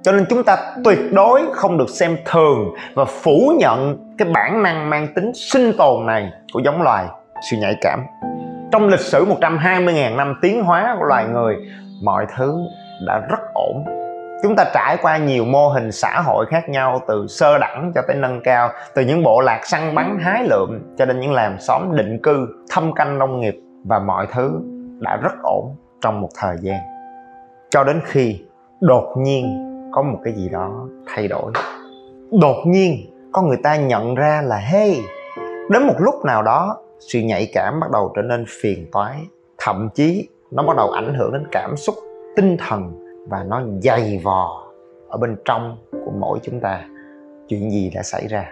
Cho 0.02 0.12
nên 0.12 0.24
chúng 0.28 0.44
ta 0.44 0.56
tuyệt 0.84 0.98
đối 1.12 1.42
không 1.52 1.78
được 1.78 1.88
xem 1.88 2.16
thường 2.24 2.58
và 2.94 3.04
phủ 3.04 3.52
nhận 3.58 3.98
cái 4.18 4.28
bản 4.34 4.62
năng 4.62 4.90
mang 4.90 5.06
tính 5.14 5.32
sinh 5.34 5.72
tồn 5.78 6.06
này 6.06 6.32
của 6.52 6.60
giống 6.64 6.82
loài 6.82 7.06
sự 7.50 7.56
nhạy 7.56 7.76
cảm. 7.80 8.00
Trong 8.72 8.88
lịch 8.88 9.00
sử 9.00 9.24
120.000 9.24 10.16
năm 10.16 10.38
tiến 10.42 10.64
hóa 10.64 10.96
của 10.98 11.04
loài 11.04 11.24
người, 11.32 11.56
mọi 12.02 12.26
thứ 12.36 12.54
đã 13.06 13.20
rất 13.30 13.40
ổn 13.54 13.84
chúng 14.42 14.56
ta 14.56 14.64
trải 14.74 14.96
qua 15.02 15.18
nhiều 15.18 15.44
mô 15.44 15.68
hình 15.68 15.92
xã 15.92 16.20
hội 16.20 16.46
khác 16.50 16.68
nhau 16.68 17.00
từ 17.08 17.26
sơ 17.28 17.58
đẳng 17.58 17.92
cho 17.94 18.02
tới 18.08 18.16
nâng 18.16 18.40
cao 18.44 18.70
từ 18.94 19.02
những 19.02 19.22
bộ 19.22 19.40
lạc 19.40 19.60
săn 19.64 19.94
bắn 19.94 20.18
hái 20.20 20.44
lượm 20.44 20.94
cho 20.98 21.06
đến 21.06 21.20
những 21.20 21.32
làng 21.32 21.56
xóm 21.60 21.96
định 21.96 22.18
cư 22.22 22.46
thâm 22.70 22.92
canh 22.94 23.18
nông 23.18 23.40
nghiệp 23.40 23.54
và 23.84 23.98
mọi 23.98 24.26
thứ 24.32 24.60
đã 24.98 25.16
rất 25.16 25.32
ổn 25.42 25.76
trong 26.00 26.20
một 26.20 26.28
thời 26.38 26.56
gian. 26.60 26.80
Cho 27.70 27.84
đến 27.84 28.00
khi 28.04 28.40
đột 28.80 29.14
nhiên 29.16 29.66
có 29.92 30.02
một 30.02 30.18
cái 30.24 30.32
gì 30.32 30.48
đó 30.48 30.88
thay 31.06 31.28
đổi. 31.28 31.52
Đột 32.40 32.56
nhiên 32.66 32.96
có 33.32 33.42
người 33.42 33.58
ta 33.62 33.76
nhận 33.76 34.14
ra 34.14 34.42
là 34.44 34.56
hey 34.56 35.00
đến 35.70 35.82
một 35.86 35.94
lúc 35.98 36.14
nào 36.24 36.42
đó 36.42 36.76
sự 37.12 37.18
nhạy 37.18 37.50
cảm 37.54 37.80
bắt 37.80 37.90
đầu 37.92 38.12
trở 38.16 38.22
nên 38.22 38.44
phiền 38.62 38.86
toái 38.92 39.16
thậm 39.58 39.88
chí 39.94 40.28
nó 40.50 40.62
bắt 40.62 40.76
đầu 40.76 40.90
ảnh 40.90 41.14
hưởng 41.14 41.32
đến 41.32 41.46
cảm 41.52 41.76
xúc 41.76 41.94
tinh 42.36 42.56
thần 42.68 43.09
và 43.28 43.44
nó 43.48 43.62
dày 43.82 44.20
vò 44.24 44.66
ở 45.08 45.18
bên 45.18 45.36
trong 45.44 45.76
của 45.90 46.12
mỗi 46.18 46.38
chúng 46.42 46.60
ta. 46.60 46.80
Chuyện 47.48 47.70
gì 47.70 47.92
đã 47.94 48.02
xảy 48.02 48.26
ra? 48.28 48.44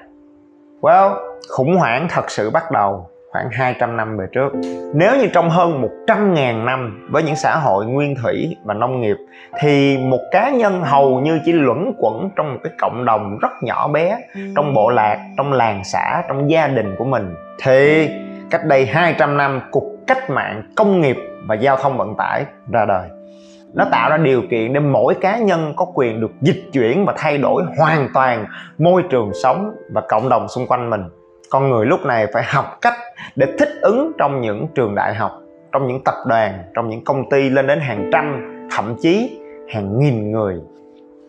Well 0.80 1.14
khủng 1.48 1.76
hoảng 1.76 2.06
thật 2.10 2.30
sự 2.30 2.50
bắt 2.50 2.70
đầu 2.72 3.06
khoảng 3.32 3.48
200 3.52 3.96
năm 3.96 4.16
về 4.16 4.26
trước. 4.32 4.48
Nếu 4.94 5.16
như 5.16 5.28
trong 5.32 5.50
hơn 5.50 5.82
100.000 6.06 6.64
năm 6.64 7.08
với 7.10 7.22
những 7.22 7.36
xã 7.36 7.56
hội 7.56 7.86
nguyên 7.86 8.14
thủy 8.22 8.56
và 8.64 8.74
nông 8.74 9.00
nghiệp 9.00 9.16
thì 9.60 9.98
một 9.98 10.20
cá 10.30 10.50
nhân 10.50 10.82
hầu 10.82 11.20
như 11.20 11.40
chỉ 11.44 11.52
luẩn 11.52 11.92
quẩn 11.98 12.30
trong 12.36 12.52
một 12.52 12.60
cái 12.64 12.72
cộng 12.78 13.04
đồng 13.04 13.38
rất 13.38 13.50
nhỏ 13.62 13.88
bé 13.88 14.18
trong 14.56 14.74
bộ 14.74 14.90
lạc, 14.90 15.18
trong 15.36 15.52
làng 15.52 15.84
xã, 15.84 16.22
trong 16.28 16.50
gia 16.50 16.68
đình 16.68 16.94
của 16.98 17.04
mình. 17.04 17.34
Thì 17.62 18.08
cách 18.50 18.64
đây 18.64 18.86
200 18.86 19.36
năm 19.36 19.60
cuộc 19.70 19.84
cách 20.06 20.30
mạng 20.30 20.62
công 20.76 21.00
nghiệp 21.00 21.16
và 21.46 21.54
giao 21.54 21.76
thông 21.76 21.98
vận 21.98 22.14
tải 22.16 22.44
ra 22.72 22.84
đời 22.84 23.08
nó 23.74 23.84
tạo 23.90 24.10
ra 24.10 24.16
điều 24.16 24.42
kiện 24.50 24.72
để 24.72 24.80
mỗi 24.80 25.14
cá 25.14 25.38
nhân 25.38 25.72
có 25.76 25.86
quyền 25.94 26.20
được 26.20 26.30
dịch 26.40 26.64
chuyển 26.72 27.04
và 27.04 27.14
thay 27.16 27.38
đổi 27.38 27.62
hoàn 27.78 28.08
toàn 28.14 28.46
môi 28.78 29.02
trường 29.10 29.30
sống 29.42 29.70
và 29.92 30.02
cộng 30.08 30.28
đồng 30.28 30.48
xung 30.48 30.66
quanh 30.66 30.90
mình. 30.90 31.02
Con 31.50 31.70
người 31.70 31.86
lúc 31.86 32.00
này 32.06 32.26
phải 32.32 32.42
học 32.46 32.78
cách 32.80 32.94
để 33.36 33.46
thích 33.58 33.72
ứng 33.82 34.12
trong 34.18 34.40
những 34.40 34.66
trường 34.74 34.94
đại 34.94 35.14
học 35.14 35.32
trong 35.72 35.86
những 35.86 36.04
tập 36.04 36.14
đoàn 36.26 36.52
trong 36.74 36.88
những 36.88 37.04
công 37.04 37.30
ty 37.30 37.50
lên 37.50 37.66
đến 37.66 37.80
hàng 37.80 38.10
trăm 38.12 38.54
thậm 38.76 38.94
chí 39.00 39.40
hàng 39.74 39.98
nghìn 39.98 40.30
người. 40.30 40.54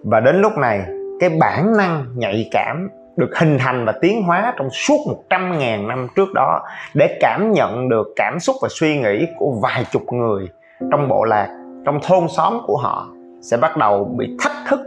Và 0.03 0.19
đến 0.19 0.41
lúc 0.41 0.57
này 0.57 0.81
cái 1.19 1.29
bản 1.39 1.77
năng 1.77 2.05
nhạy 2.15 2.49
cảm 2.51 2.89
được 3.17 3.29
hình 3.39 3.57
thành 3.59 3.85
và 3.85 3.93
tiến 4.01 4.23
hóa 4.23 4.53
trong 4.57 4.69
suốt 4.69 4.97
100.000 5.29 5.87
năm 5.87 6.07
trước 6.15 6.33
đó 6.33 6.61
để 6.93 7.17
cảm 7.21 7.51
nhận 7.51 7.89
được 7.89 8.07
cảm 8.15 8.39
xúc 8.39 8.55
và 8.61 8.67
suy 8.71 8.97
nghĩ 8.97 9.27
của 9.37 9.59
vài 9.63 9.85
chục 9.91 10.13
người 10.13 10.47
trong 10.91 11.07
bộ 11.07 11.23
lạc, 11.23 11.58
trong 11.85 11.99
thôn 12.03 12.27
xóm 12.27 12.59
của 12.67 12.77
họ 12.77 13.07
sẽ 13.41 13.57
bắt 13.57 13.77
đầu 13.77 14.15
bị 14.17 14.37
thách 14.39 14.67
thức 14.67 14.79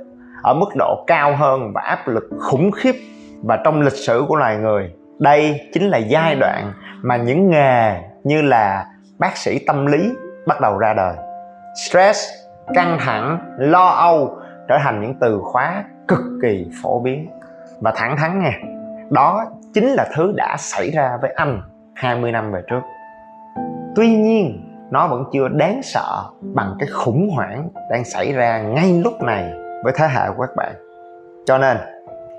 ở 0.42 0.54
mức 0.54 0.68
độ 0.78 1.04
cao 1.06 1.36
hơn 1.36 1.72
và 1.74 1.80
áp 1.80 2.08
lực 2.08 2.24
khủng 2.40 2.70
khiếp. 2.70 2.94
Và 3.44 3.58
trong 3.64 3.80
lịch 3.80 3.92
sử 3.92 4.24
của 4.28 4.36
loài 4.36 4.56
người, 4.56 4.92
đây 5.18 5.60
chính 5.72 5.88
là 5.88 5.98
giai 5.98 6.34
đoạn 6.34 6.72
mà 7.02 7.16
những 7.16 7.50
nghề 7.50 8.00
như 8.24 8.42
là 8.42 8.86
bác 9.18 9.36
sĩ 9.36 9.58
tâm 9.66 9.86
lý 9.86 10.10
bắt 10.46 10.60
đầu 10.60 10.78
ra 10.78 10.94
đời. 10.94 11.14
Stress, 11.86 12.28
căng 12.74 12.98
thẳng, 13.00 13.38
lo 13.58 13.86
âu 13.86 14.36
trở 14.68 14.78
thành 14.82 15.02
những 15.02 15.14
từ 15.20 15.40
khóa 15.42 15.84
cực 16.08 16.20
kỳ 16.42 16.66
phổ 16.82 17.00
biến. 17.00 17.28
Và 17.80 17.92
thẳng 17.96 18.16
thắn 18.16 18.42
nha, 18.42 18.52
đó 19.10 19.44
chính 19.74 19.86
là 19.86 20.06
thứ 20.14 20.32
đã 20.36 20.56
xảy 20.58 20.90
ra 20.90 21.18
với 21.20 21.32
anh 21.36 21.62
20 21.94 22.32
năm 22.32 22.52
về 22.52 22.62
trước. 22.70 22.80
Tuy 23.96 24.16
nhiên 24.16 24.71
nó 24.92 25.08
vẫn 25.08 25.24
chưa 25.32 25.48
đáng 25.48 25.80
sợ 25.82 26.24
bằng 26.40 26.76
cái 26.78 26.88
khủng 26.88 27.30
hoảng 27.30 27.68
đang 27.90 28.04
xảy 28.04 28.32
ra 28.32 28.62
ngay 28.62 29.00
lúc 29.04 29.22
này 29.22 29.52
với 29.84 29.92
thế 29.96 30.06
hệ 30.06 30.28
của 30.36 30.46
các 30.46 30.56
bạn 30.56 30.74
cho 31.46 31.58
nên 31.58 31.76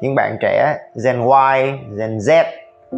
những 0.01 0.15
bạn 0.15 0.37
trẻ 0.41 0.77
Gen 1.05 1.21
Y, 1.21 1.71
Gen 1.97 2.17
Z 2.17 2.43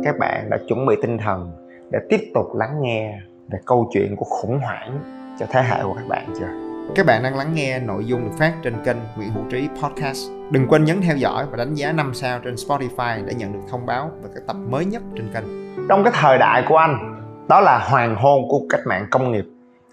các 0.03 0.15
bạn 0.19 0.49
đã 0.49 0.57
chuẩn 0.67 0.85
bị 0.85 0.95
tinh 1.01 1.17
thần 1.17 1.51
để 1.91 1.99
tiếp 2.09 2.31
tục 2.33 2.45
lắng 2.55 2.81
nghe 2.81 3.19
về 3.51 3.59
câu 3.65 3.89
chuyện 3.93 4.15
của 4.15 4.25
khủng 4.25 4.59
hoảng 4.59 4.99
cho 5.39 5.45
thế 5.49 5.61
hệ 5.61 5.83
của 5.83 5.93
các 5.93 6.07
bạn 6.07 6.25
chưa? 6.39 6.47
Các 6.95 7.05
bạn 7.05 7.23
đang 7.23 7.37
lắng 7.37 7.53
nghe 7.53 7.79
nội 7.79 8.05
dung 8.05 8.23
được 8.25 8.35
phát 8.39 8.53
trên 8.63 8.73
kênh 8.85 8.97
Nguyễn 9.17 9.29
Hữu 9.29 9.43
Trí 9.51 9.67
Podcast. 9.81 10.31
Đừng 10.51 10.67
quên 10.67 10.85
nhấn 10.85 11.01
theo 11.01 11.15
dõi 11.15 11.45
và 11.51 11.57
đánh 11.57 11.73
giá 11.73 11.91
5 11.91 12.13
sao 12.13 12.39
trên 12.43 12.55
Spotify 12.55 13.25
để 13.25 13.33
nhận 13.33 13.53
được 13.53 13.59
thông 13.69 13.85
báo 13.85 14.11
về 14.23 14.29
các 14.35 14.43
tập 14.47 14.55
mới 14.69 14.85
nhất 14.85 15.01
trên 15.15 15.29
kênh. 15.33 15.43
Trong 15.89 16.03
cái 16.03 16.13
thời 16.15 16.37
đại 16.37 16.63
của 16.69 16.77
anh, 16.77 17.14
đó 17.47 17.61
là 17.61 17.77
hoàng 17.77 18.15
hôn 18.15 18.47
của 18.49 18.61
cách 18.69 18.81
mạng 18.85 19.07
công 19.11 19.31
nghiệp. 19.31 19.45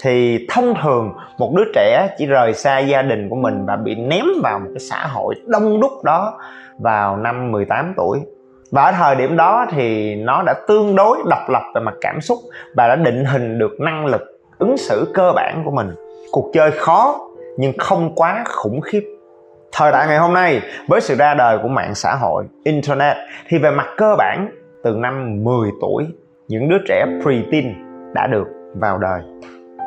Thì 0.03 0.47
thông 0.51 0.75
thường 0.83 1.13
một 1.39 1.53
đứa 1.57 1.65
trẻ 1.75 2.09
chỉ 2.19 2.27
rời 2.27 2.55
xa 2.55 2.79
gia 2.79 3.03
đình 3.03 3.29
của 3.29 3.37
mình 3.37 3.67
và 3.67 3.77
bị 3.77 3.95
ném 3.95 4.25
vào 4.43 4.59
một 4.59 4.69
cái 4.69 4.81
xã 4.81 5.07
hội 5.07 5.35
đông 5.47 5.81
đúc 5.81 5.93
đó 6.05 6.41
vào 6.79 7.17
năm 7.17 7.53
18 7.53 7.95
tuổi. 7.97 8.21
Và 8.71 8.83
ở 8.83 8.93
thời 8.93 9.15
điểm 9.15 9.37
đó 9.37 9.67
thì 9.71 10.15
nó 10.15 10.43
đã 10.43 10.55
tương 10.69 10.97
đối 10.97 11.19
độc 11.31 11.49
lập 11.49 11.63
về 11.75 11.81
mặt 11.81 11.95
cảm 12.01 12.21
xúc 12.21 12.39
và 12.77 12.89
đã 12.89 12.97
định 12.97 13.25
hình 13.25 13.59
được 13.59 13.81
năng 13.81 14.07
lực 14.07 14.23
ứng 14.59 14.77
xử 14.77 15.13
cơ 15.15 15.33
bản 15.37 15.63
của 15.65 15.71
mình. 15.71 15.95
Cuộc 16.33 16.51
chơi 16.53 16.71
khó, 16.71 17.21
nhưng 17.59 17.73
không 17.79 18.15
quá 18.15 18.45
khủng 18.47 18.81
khiếp. 18.81 19.03
Thời 19.73 19.93
đại 19.93 20.07
ngày 20.07 20.19
hôm 20.19 20.35
nay, 20.35 20.61
với 20.89 21.01
sự 21.01 21.15
ra 21.15 21.35
đời 21.35 21.59
của 21.63 21.69
mạng 21.69 21.95
xã 21.95 22.15
hội, 22.15 22.45
internet, 22.65 23.17
thì 23.49 23.59
về 23.59 23.71
mặt 23.71 23.87
cơ 23.97 24.17
bản, 24.19 24.49
từ 24.85 24.95
năm 24.97 25.45
10 25.45 25.71
tuổi 25.81 26.07
những 26.49 26.69
đứa 26.69 26.79
trẻ 26.89 27.07
preteen 27.23 27.75
đã 28.15 28.27
được 28.27 28.47
vào 28.81 28.99
đời. 28.99 29.21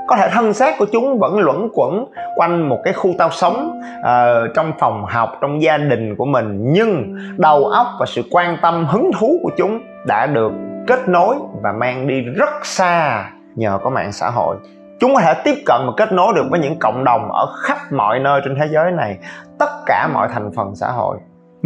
Có 0.08 0.16
thể 0.16 0.30
thân 0.32 0.54
xác 0.54 0.76
của 0.80 0.86
chúng 0.92 1.20
vẫn 1.20 1.40
luẩn 1.40 1.70
quẩn 1.74 2.06
quanh 2.36 2.70
một 2.70 2.82
cái 2.84 2.94
khu 2.94 3.12
tao 3.18 3.30
sống 3.32 3.82
uh, 4.00 4.54
trong 4.56 4.72
phòng 4.80 5.06
học 5.06 5.30
trong 5.42 5.62
gia 5.62 5.78
đình 5.78 6.16
của 6.16 6.26
mình 6.26 6.60
nhưng 6.74 7.16
đầu 7.38 7.66
óc 7.66 7.88
và 8.00 8.06
sự 8.06 8.22
quan 8.32 8.58
tâm 8.62 8.86
hứng 8.86 9.12
thú 9.20 9.40
của 9.44 9.52
chúng 9.58 9.80
đã 10.06 10.28
được 10.28 10.52
kết 10.88 11.10
nối 11.10 11.36
và 11.64 11.72
mang 11.72 12.08
đi 12.08 12.22
rất 12.22 12.66
xa 12.66 13.26
nhờ 13.56 13.80
có 13.84 13.90
mạng 13.90 14.12
xã 14.12 14.30
hội. 14.30 14.56
Chúng 15.00 15.16
có 15.16 15.22
thể 15.22 15.34
tiếp 15.44 15.56
cận 15.66 15.82
và 15.86 15.94
kết 15.98 16.12
nối 16.12 16.34
được 16.36 16.46
với 16.52 16.60
những 16.60 16.80
cộng 16.80 17.04
đồng 17.04 17.32
ở 17.32 17.46
khắp 17.62 17.78
mọi 17.92 18.20
nơi 18.20 18.42
trên 18.46 18.56
thế 18.60 18.68
giới 18.72 18.92
này 18.92 19.18
tất 19.60 19.70
cả 19.86 20.10
mọi 20.14 20.28
thành 20.34 20.52
phần 20.56 20.76
xã 20.76 20.88
hội. 20.88 21.18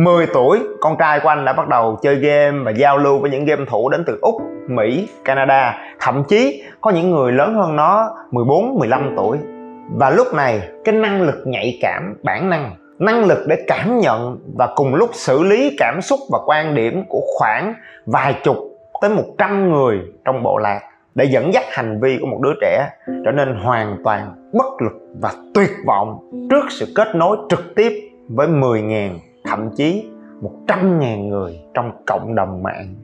10 0.03 0.27
tuổi, 0.33 0.59
con 0.81 0.97
trai 0.99 1.19
của 1.19 1.29
anh 1.29 1.45
đã 1.45 1.53
bắt 1.53 1.67
đầu 1.67 1.97
chơi 2.01 2.15
game 2.15 2.57
và 2.63 2.71
giao 2.71 2.97
lưu 2.97 3.19
với 3.19 3.31
những 3.31 3.45
game 3.45 3.65
thủ 3.65 3.89
đến 3.89 4.03
từ 4.07 4.19
Úc, 4.21 4.35
Mỹ, 4.67 5.09
Canada. 5.25 5.77
Thậm 5.99 6.23
chí 6.27 6.63
có 6.81 6.91
những 6.91 7.11
người 7.11 7.31
lớn 7.31 7.53
hơn 7.53 7.75
nó 7.75 8.09
14, 8.31 8.79
15 8.79 9.13
tuổi. 9.17 9.37
Và 9.95 10.09
lúc 10.09 10.27
này, 10.33 10.61
cái 10.85 10.95
năng 10.95 11.21
lực 11.21 11.35
nhạy 11.45 11.79
cảm, 11.81 12.15
bản 12.23 12.49
năng, 12.49 12.75
năng 12.99 13.25
lực 13.25 13.37
để 13.47 13.63
cảm 13.67 13.99
nhận 13.99 14.37
và 14.57 14.67
cùng 14.75 14.95
lúc 14.95 15.09
xử 15.13 15.43
lý 15.43 15.75
cảm 15.77 16.01
xúc 16.01 16.19
và 16.31 16.39
quan 16.45 16.75
điểm 16.75 17.03
của 17.09 17.21
khoảng 17.37 17.73
vài 18.05 18.35
chục 18.43 18.57
tới 19.01 19.09
100 19.09 19.71
người 19.71 19.99
trong 20.25 20.43
bộ 20.43 20.57
lạc 20.57 20.79
để 21.15 21.25
dẫn 21.25 21.53
dắt 21.53 21.63
hành 21.69 21.99
vi 22.01 22.17
của 22.21 22.27
một 22.27 22.39
đứa 22.41 22.53
trẻ 22.61 22.89
trở 23.25 23.31
nên 23.31 23.55
hoàn 23.63 23.97
toàn 24.03 24.51
bất 24.53 24.81
lực 24.81 24.93
và 25.21 25.31
tuyệt 25.53 25.71
vọng 25.85 26.29
trước 26.49 26.65
sự 26.69 26.85
kết 26.95 27.15
nối 27.15 27.37
trực 27.49 27.75
tiếp 27.75 27.91
với 28.29 28.47
10.000 28.47 29.09
thậm 29.49 29.69
chí 29.75 30.09
100.000 30.67 31.27
người 31.27 31.59
trong 31.73 31.91
cộng 32.07 32.35
đồng 32.35 32.63
mạng. 32.63 32.95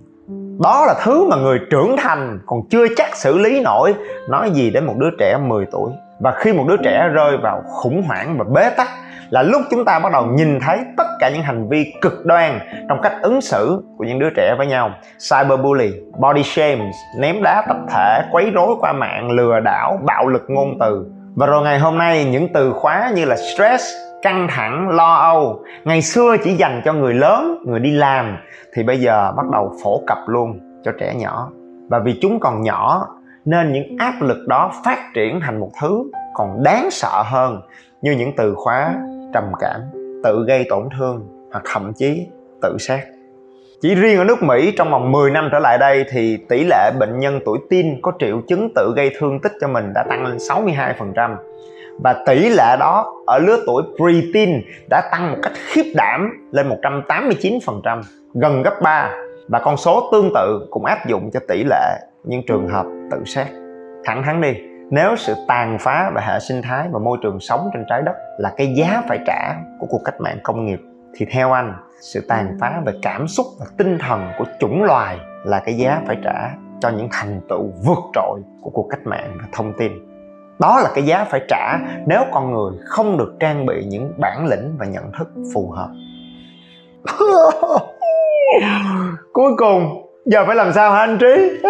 Đó 0.64 0.86
là 0.88 0.96
thứ 1.04 1.30
mà 1.30 1.36
người 1.36 1.60
trưởng 1.72 1.96
thành 1.98 2.40
còn 2.46 2.60
chưa 2.70 2.86
chắc 2.98 3.16
xử 3.16 3.38
lý 3.38 3.62
nổi 3.62 3.94
nói 4.30 4.50
gì 4.50 4.72
đến 4.72 4.86
một 4.86 4.94
đứa 4.98 5.10
trẻ 5.20 5.38
10 5.38 5.66
tuổi. 5.72 5.92
Và 6.20 6.32
khi 6.32 6.54
một 6.54 6.66
đứa 6.68 6.78
trẻ 6.84 7.08
rơi 7.14 7.38
vào 7.38 7.62
khủng 7.66 8.04
hoảng 8.08 8.38
và 8.38 8.46
bế 8.54 8.70
tắc 8.78 8.88
là 9.30 9.44
lúc 9.44 9.62
chúng 9.72 9.86
ta 9.86 10.00
bắt 10.00 10.12
đầu 10.12 10.26
nhìn 10.26 10.60
thấy 10.60 10.80
tất 10.98 11.08
cả 11.20 11.30
những 11.30 11.44
hành 11.44 11.70
vi 11.70 11.94
cực 12.02 12.26
đoan 12.26 12.60
trong 12.90 13.02
cách 13.02 13.14
ứng 13.22 13.42
xử 13.42 13.84
của 13.98 14.04
những 14.04 14.20
đứa 14.20 14.30
trẻ 14.36 14.56
với 14.58 14.68
nhau. 14.68 14.90
Cyberbully, 15.30 15.92
body 16.20 16.44
shame, 16.44 16.92
ném 17.20 17.44
đá 17.44 17.66
tập 17.68 17.78
thể, 17.90 18.22
quấy 18.32 18.52
rối 18.54 18.76
qua 18.80 18.94
mạng, 18.94 19.32
lừa 19.32 19.60
đảo, 19.60 20.00
bạo 20.04 20.28
lực 20.28 20.44
ngôn 20.48 20.78
từ. 20.80 21.06
Và 21.36 21.46
rồi 21.48 21.64
ngày 21.64 21.80
hôm 21.80 21.98
nay 21.98 22.26
những 22.26 22.54
từ 22.54 22.74
khóa 22.74 23.12
như 23.16 23.26
là 23.26 23.36
stress, 23.36 23.84
căng 24.26 24.48
thẳng, 24.50 24.90
lo 24.90 25.14
âu. 25.14 25.64
Ngày 25.84 26.02
xưa 26.02 26.36
chỉ 26.44 26.54
dành 26.54 26.82
cho 26.86 26.94
người 26.94 27.14
lớn, 27.14 27.64
người 27.66 27.80
đi 27.80 27.92
làm. 27.92 28.38
Thì 28.74 28.84
bây 28.84 29.00
giờ 29.00 29.32
bắt 29.38 29.46
đầu 29.52 29.74
phổ 29.84 30.02
cập 30.08 30.18
luôn 30.28 30.60
cho 30.84 30.92
trẻ 31.00 31.16
nhỏ. 31.16 31.52
Và 31.90 32.00
vì 32.00 32.20
chúng 32.22 32.40
còn 32.40 32.62
nhỏ, 32.62 33.08
nên 33.46 33.74
những 33.74 33.96
áp 34.00 34.14
lực 34.22 34.48
đó 34.48 34.72
phát 34.86 35.00
triển 35.14 35.40
thành 35.42 35.60
một 35.60 35.72
thứ 35.82 36.04
còn 36.34 36.64
đáng 36.64 36.88
sợ 36.92 37.24
hơn 37.26 37.62
như 38.02 38.12
những 38.12 38.32
từ 38.38 38.54
khóa 38.56 38.94
trầm 39.34 39.44
cảm, 39.60 39.82
tự 40.24 40.46
gây 40.48 40.66
tổn 40.70 40.90
thương 40.98 41.28
hoặc 41.52 41.64
thậm 41.74 41.94
chí 41.94 42.28
tự 42.62 42.78
sát. 42.80 43.02
Chỉ 43.82 43.96
riêng 43.96 44.18
ở 44.18 44.24
nước 44.24 44.44
Mỹ, 44.44 44.74
trong 44.78 44.92
vòng 44.92 45.12
10 45.12 45.32
năm 45.32 45.50
trở 45.52 45.60
lại 45.60 45.78
đây 45.78 46.06
thì 46.10 46.38
tỷ 46.50 46.64
lệ 46.64 46.92
bệnh 47.00 47.20
nhân 47.20 47.40
tuổi 47.46 47.58
teen 47.70 48.00
có 48.02 48.12
triệu 48.20 48.42
chứng 48.48 48.70
tự 48.76 48.94
gây 48.96 49.12
thương 49.20 49.40
tích 49.40 49.52
cho 49.62 49.68
mình 49.68 49.94
đã 49.94 50.04
tăng 50.10 50.26
lên 50.26 50.38
62% 50.38 51.36
và 52.04 52.24
tỷ 52.26 52.50
lệ 52.50 52.76
đó 52.80 53.14
ở 53.26 53.40
lứa 53.40 53.58
tuổi 53.66 53.84
preteen 53.98 54.62
đã 54.90 55.10
tăng 55.12 55.32
một 55.32 55.38
cách 55.44 55.54
khiếp 55.56 55.94
đảm 55.96 56.48
lên 56.52 56.70
189%, 56.70 58.02
gần 58.34 58.64
gấp 58.64 58.82
3 58.82 59.12
và 59.48 59.60
con 59.60 59.78
số 59.78 60.10
tương 60.12 60.32
tự 60.36 60.68
cũng 60.72 60.86
áp 60.86 61.08
dụng 61.08 61.32
cho 61.34 61.40
tỷ 61.48 61.64
lệ 61.64 62.00
những 62.24 62.42
trường 62.48 62.68
hợp 62.68 62.86
tự 63.12 63.18
sát. 63.26 63.48
Thẳng 64.06 64.24
thắn 64.24 64.42
đi, 64.42 64.54
nếu 64.90 65.16
sự 65.16 65.34
tàn 65.48 65.78
phá 65.80 66.12
về 66.16 66.22
hệ 66.26 66.40
sinh 66.40 66.62
thái 66.62 66.88
và 66.92 67.00
môi 67.00 67.18
trường 67.24 67.40
sống 67.40 67.70
trên 67.74 67.86
trái 67.90 68.02
đất 68.02 68.16
là 68.38 68.54
cái 68.58 68.74
giá 68.76 69.04
phải 69.08 69.20
trả 69.28 69.56
của 69.80 69.88
cuộc 69.90 70.02
cách 70.06 70.22
mạng 70.22 70.38
công 70.44 70.66
nghiệp 70.66 70.80
thì 71.18 71.26
theo 71.32 71.52
anh 71.52 71.74
sự 72.02 72.26
tàn 72.30 72.58
phá 72.60 72.82
về 72.86 72.94
cảm 73.02 73.28
xúc 73.28 73.46
và 73.60 73.66
tinh 73.78 73.98
thần 74.00 74.32
của 74.38 74.46
chủng 74.60 74.84
loài 74.84 75.18
là 75.44 75.60
cái 75.60 75.78
giá 75.78 76.02
phải 76.08 76.18
trả 76.24 76.50
cho 76.80 76.90
những 76.90 77.08
thành 77.12 77.42
tựu 77.50 77.72
vượt 77.86 78.00
trội 78.14 78.42
của 78.62 78.70
cuộc 78.70 78.88
cách 78.90 79.00
mạng 79.06 79.38
và 79.42 79.48
thông 79.52 79.74
tin 79.78 79.92
đó 80.60 80.80
là 80.80 80.90
cái 80.96 81.06
giá 81.06 81.24
phải 81.24 81.42
trả 81.48 81.78
nếu 82.08 82.24
con 82.34 82.54
người 82.54 82.72
không 82.86 83.18
được 83.18 83.34
trang 83.40 83.66
bị 83.66 83.86
những 83.86 84.14
bản 84.18 84.46
lĩnh 84.46 84.76
và 84.80 84.86
nhận 84.86 85.12
thức 85.20 85.30
phù 85.54 85.72
hợp. 85.72 85.90
Cuối 89.34 89.52
cùng 89.58 90.06
giờ 90.26 90.46
phải 90.46 90.56
làm 90.56 90.74
sao 90.74 90.92
hả 90.92 91.00
anh 91.00 91.18
trí? 91.18 91.60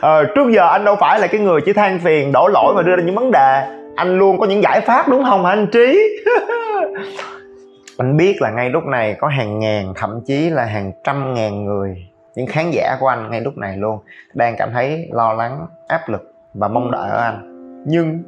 Ờ, 0.00 0.24
trước 0.34 0.50
giờ 0.52 0.68
anh 0.68 0.84
đâu 0.84 0.96
phải 1.00 1.20
là 1.20 1.26
cái 1.26 1.40
người 1.40 1.60
chỉ 1.60 1.72
than 1.72 1.98
phiền 1.98 2.32
đổ 2.32 2.48
lỗi 2.48 2.72
và 2.76 2.82
đưa 2.82 2.96
ra 2.96 3.02
những 3.02 3.14
vấn 3.14 3.30
đề. 3.30 3.68
Anh 3.96 4.18
luôn 4.18 4.38
có 4.38 4.46
những 4.46 4.62
giải 4.62 4.80
pháp 4.80 5.08
đúng 5.08 5.24
không 5.24 5.44
hả 5.44 5.50
anh 5.50 5.66
trí? 5.72 6.16
Anh 7.98 8.16
biết 8.16 8.36
là 8.40 8.50
ngay 8.50 8.70
lúc 8.70 8.84
này 8.84 9.16
có 9.20 9.28
hàng 9.28 9.58
ngàn 9.58 9.92
thậm 9.96 10.20
chí 10.26 10.50
là 10.50 10.64
hàng 10.64 10.92
trăm 11.04 11.34
ngàn 11.34 11.64
người 11.64 12.06
những 12.34 12.46
khán 12.46 12.70
giả 12.70 12.96
của 13.00 13.06
anh 13.06 13.30
ngay 13.30 13.40
lúc 13.40 13.58
này 13.58 13.76
luôn 13.76 13.98
đang 14.34 14.56
cảm 14.58 14.70
thấy 14.72 15.08
lo 15.12 15.32
lắng 15.32 15.66
áp 15.88 16.08
lực 16.08 16.33
và 16.54 16.68
mong 16.68 16.90
đợi 16.90 17.10
ở 17.10 17.18
anh. 17.18 17.40
Nhưng 17.86 18.22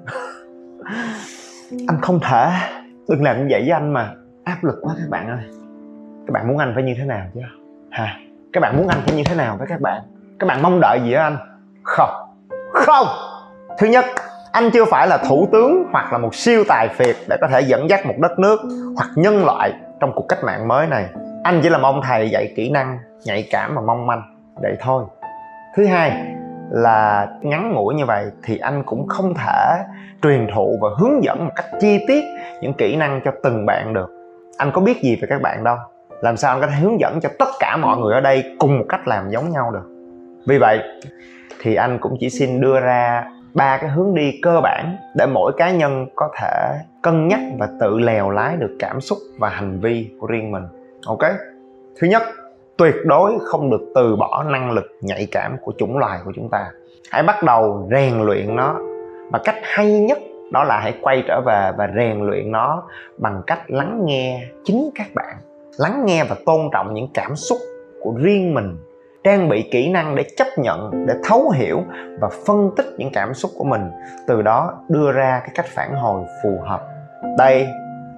anh 1.89 2.01
không 2.03 2.21
thể. 2.21 2.51
Đừng 3.09 3.23
làm 3.23 3.39
như 3.39 3.47
vậy 3.51 3.61
với 3.61 3.71
anh 3.71 3.93
mà. 3.93 4.11
Áp 4.45 4.65
lực 4.65 4.75
quá 4.83 4.95
các 4.99 5.11
bạn 5.11 5.29
ơi. 5.29 5.45
Các 6.27 6.33
bạn 6.33 6.49
muốn 6.49 6.59
anh 6.59 6.73
phải 6.75 6.83
như 6.83 6.95
thế 6.99 7.05
nào 7.05 7.27
chứ? 7.35 7.41
Hả? 7.91 8.17
Các 8.53 8.61
bạn 8.61 8.77
muốn 8.77 8.89
anh 8.89 8.99
phải 9.07 9.17
như 9.17 9.23
thế 9.27 9.35
nào 9.35 9.57
với 9.59 9.67
các 9.67 9.81
bạn? 9.81 10.03
Các 10.39 10.47
bạn 10.47 10.63
mong 10.63 10.81
đợi 10.81 11.01
gì 11.05 11.13
ở 11.13 11.23
anh? 11.23 11.37
Không. 11.83 12.11
Không. 12.73 13.07
Thứ 13.79 13.87
nhất, 13.87 14.05
anh 14.53 14.71
chưa 14.71 14.85
phải 14.85 15.09
là 15.09 15.19
thủ 15.29 15.49
tướng 15.53 15.85
hoặc 15.93 16.13
là 16.13 16.19
một 16.19 16.35
siêu 16.35 16.65
tài 16.69 16.89
phiệt 16.89 17.17
để 17.29 17.37
có 17.41 17.49
thể 17.49 17.61
dẫn 17.61 17.91
dắt 17.91 18.07
một 18.07 18.15
đất 18.19 18.39
nước 18.39 18.61
hoặc 18.97 19.09
nhân 19.15 19.45
loại 19.45 19.73
trong 20.01 20.13
cuộc 20.15 20.27
cách 20.29 20.45
mạng 20.45 20.69
mới 20.69 20.87
này. 20.87 21.07
Anh 21.45 21.61
chỉ 21.63 21.69
là 21.69 21.79
mong 21.79 22.01
thầy 22.05 22.31
dạy 22.31 22.53
kỹ 22.57 22.71
năng, 22.71 22.99
nhạy 23.25 23.49
cảm 23.51 23.75
và 23.75 23.83
mong 23.87 24.07
manh. 24.07 24.23
Vậy 24.63 24.77
thôi. 24.81 25.05
Thứ 25.77 25.87
hai 25.87 26.36
là 26.71 27.29
ngắn 27.43 27.73
ngủi 27.73 27.95
như 27.95 28.05
vậy 28.05 28.27
thì 28.43 28.59
anh 28.59 28.83
cũng 28.87 29.09
không 29.09 29.35
thể 29.35 29.85
truyền 30.23 30.47
thụ 30.55 30.79
và 30.83 30.89
hướng 30.99 31.25
dẫn 31.25 31.45
một 31.45 31.53
cách 31.57 31.67
chi 31.81 32.05
tiết 32.09 32.25
những 32.61 32.73
kỹ 32.75 32.97
năng 32.97 33.21
cho 33.25 33.31
từng 33.43 33.67
bạn 33.67 33.95
được. 33.95 34.11
Anh 34.59 34.71
có 34.75 34.81
biết 34.81 35.03
gì 35.03 35.17
về 35.17 35.27
các 35.31 35.43
bạn 35.43 35.65
đâu? 35.65 35.77
Làm 36.21 36.37
sao 36.37 36.55
anh 36.55 36.61
có 36.61 36.67
thể 36.67 36.75
hướng 36.75 37.01
dẫn 37.01 37.21
cho 37.21 37.29
tất 37.39 37.49
cả 37.61 37.77
mọi 37.77 37.99
người 37.99 38.15
ở 38.15 38.21
đây 38.21 38.57
cùng 38.59 38.79
một 38.79 38.85
cách 38.89 39.09
làm 39.09 39.31
giống 39.31 39.51
nhau 39.51 39.71
được? 39.73 39.91
Vì 40.47 40.59
vậy 40.59 40.81
thì 41.61 41.75
anh 41.75 41.99
cũng 41.99 42.17
chỉ 42.21 42.31
xin 42.31 42.61
đưa 42.61 42.81
ra 42.81 43.25
ba 43.55 43.77
cái 43.77 43.91
hướng 43.91 44.15
đi 44.15 44.39
cơ 44.43 44.61
bản 44.61 44.97
để 45.15 45.27
mỗi 45.27 45.53
cá 45.57 45.71
nhân 45.71 46.07
có 46.15 46.29
thể 46.41 46.79
cân 47.03 47.29
nhắc 47.29 47.41
và 47.59 47.69
tự 47.81 47.99
lèo 47.99 48.31
lái 48.31 48.57
được 48.57 48.77
cảm 48.79 49.01
xúc 49.01 49.19
và 49.39 49.49
hành 49.49 49.81
vi 49.81 50.11
của 50.21 50.27
riêng 50.27 50.53
mình. 50.53 50.65
Ok? 51.07 51.23
Thứ 52.01 52.07
nhất 52.07 52.23
tuyệt 52.79 52.95
đối 53.05 53.33
không 53.45 53.71
được 53.71 53.93
từ 53.95 54.17
bỏ 54.17 54.45
năng 54.45 54.71
lực 54.71 54.85
nhạy 55.01 55.27
cảm 55.33 55.57
của 55.63 55.73
chủng 55.79 55.99
loài 55.99 56.19
của 56.25 56.33
chúng 56.37 56.49
ta. 56.51 56.71
Hãy 57.11 57.23
bắt 57.23 57.43
đầu 57.43 57.89
rèn 57.91 58.21
luyện 58.21 58.57
nó. 58.57 58.77
Và 59.33 59.39
cách 59.45 59.57
hay 59.63 60.01
nhất 60.01 60.19
đó 60.53 60.65
là 60.65 60.81
hãy 60.81 60.95
quay 61.03 61.25
trở 61.29 61.41
về 61.47 61.73
và 61.79 61.89
rèn 61.97 62.21
luyện 62.21 62.53
nó 62.53 62.83
bằng 63.19 63.43
cách 63.47 63.61
lắng 63.67 64.01
nghe 64.05 64.43
chính 64.65 64.91
các 64.95 65.07
bạn. 65.15 65.37
Lắng 65.79 66.03
nghe 66.07 66.25
và 66.25 66.37
tôn 66.47 66.69
trọng 66.73 66.95
những 66.95 67.09
cảm 67.15 67.37
xúc 67.37 67.59
của 68.03 68.15
riêng 68.17 68.55
mình. 68.55 68.77
Trang 69.25 69.49
bị 69.49 69.69
kỹ 69.73 69.91
năng 69.93 70.15
để 70.15 70.25
chấp 70.37 70.47
nhận, 70.57 71.07
để 71.07 71.15
thấu 71.25 71.51
hiểu 71.51 71.83
và 72.21 72.29
phân 72.47 72.71
tích 72.77 72.87
những 72.99 73.11
cảm 73.13 73.35
xúc 73.35 73.51
của 73.59 73.65
mình. 73.65 73.91
Từ 74.27 74.43
đó 74.43 74.75
đưa 74.89 75.13
ra 75.13 75.41
cái 75.41 75.51
cách 75.55 75.67
phản 75.69 75.95
hồi 75.95 76.23
phù 76.43 76.61
hợp. 76.65 76.83
Đây 77.39 77.69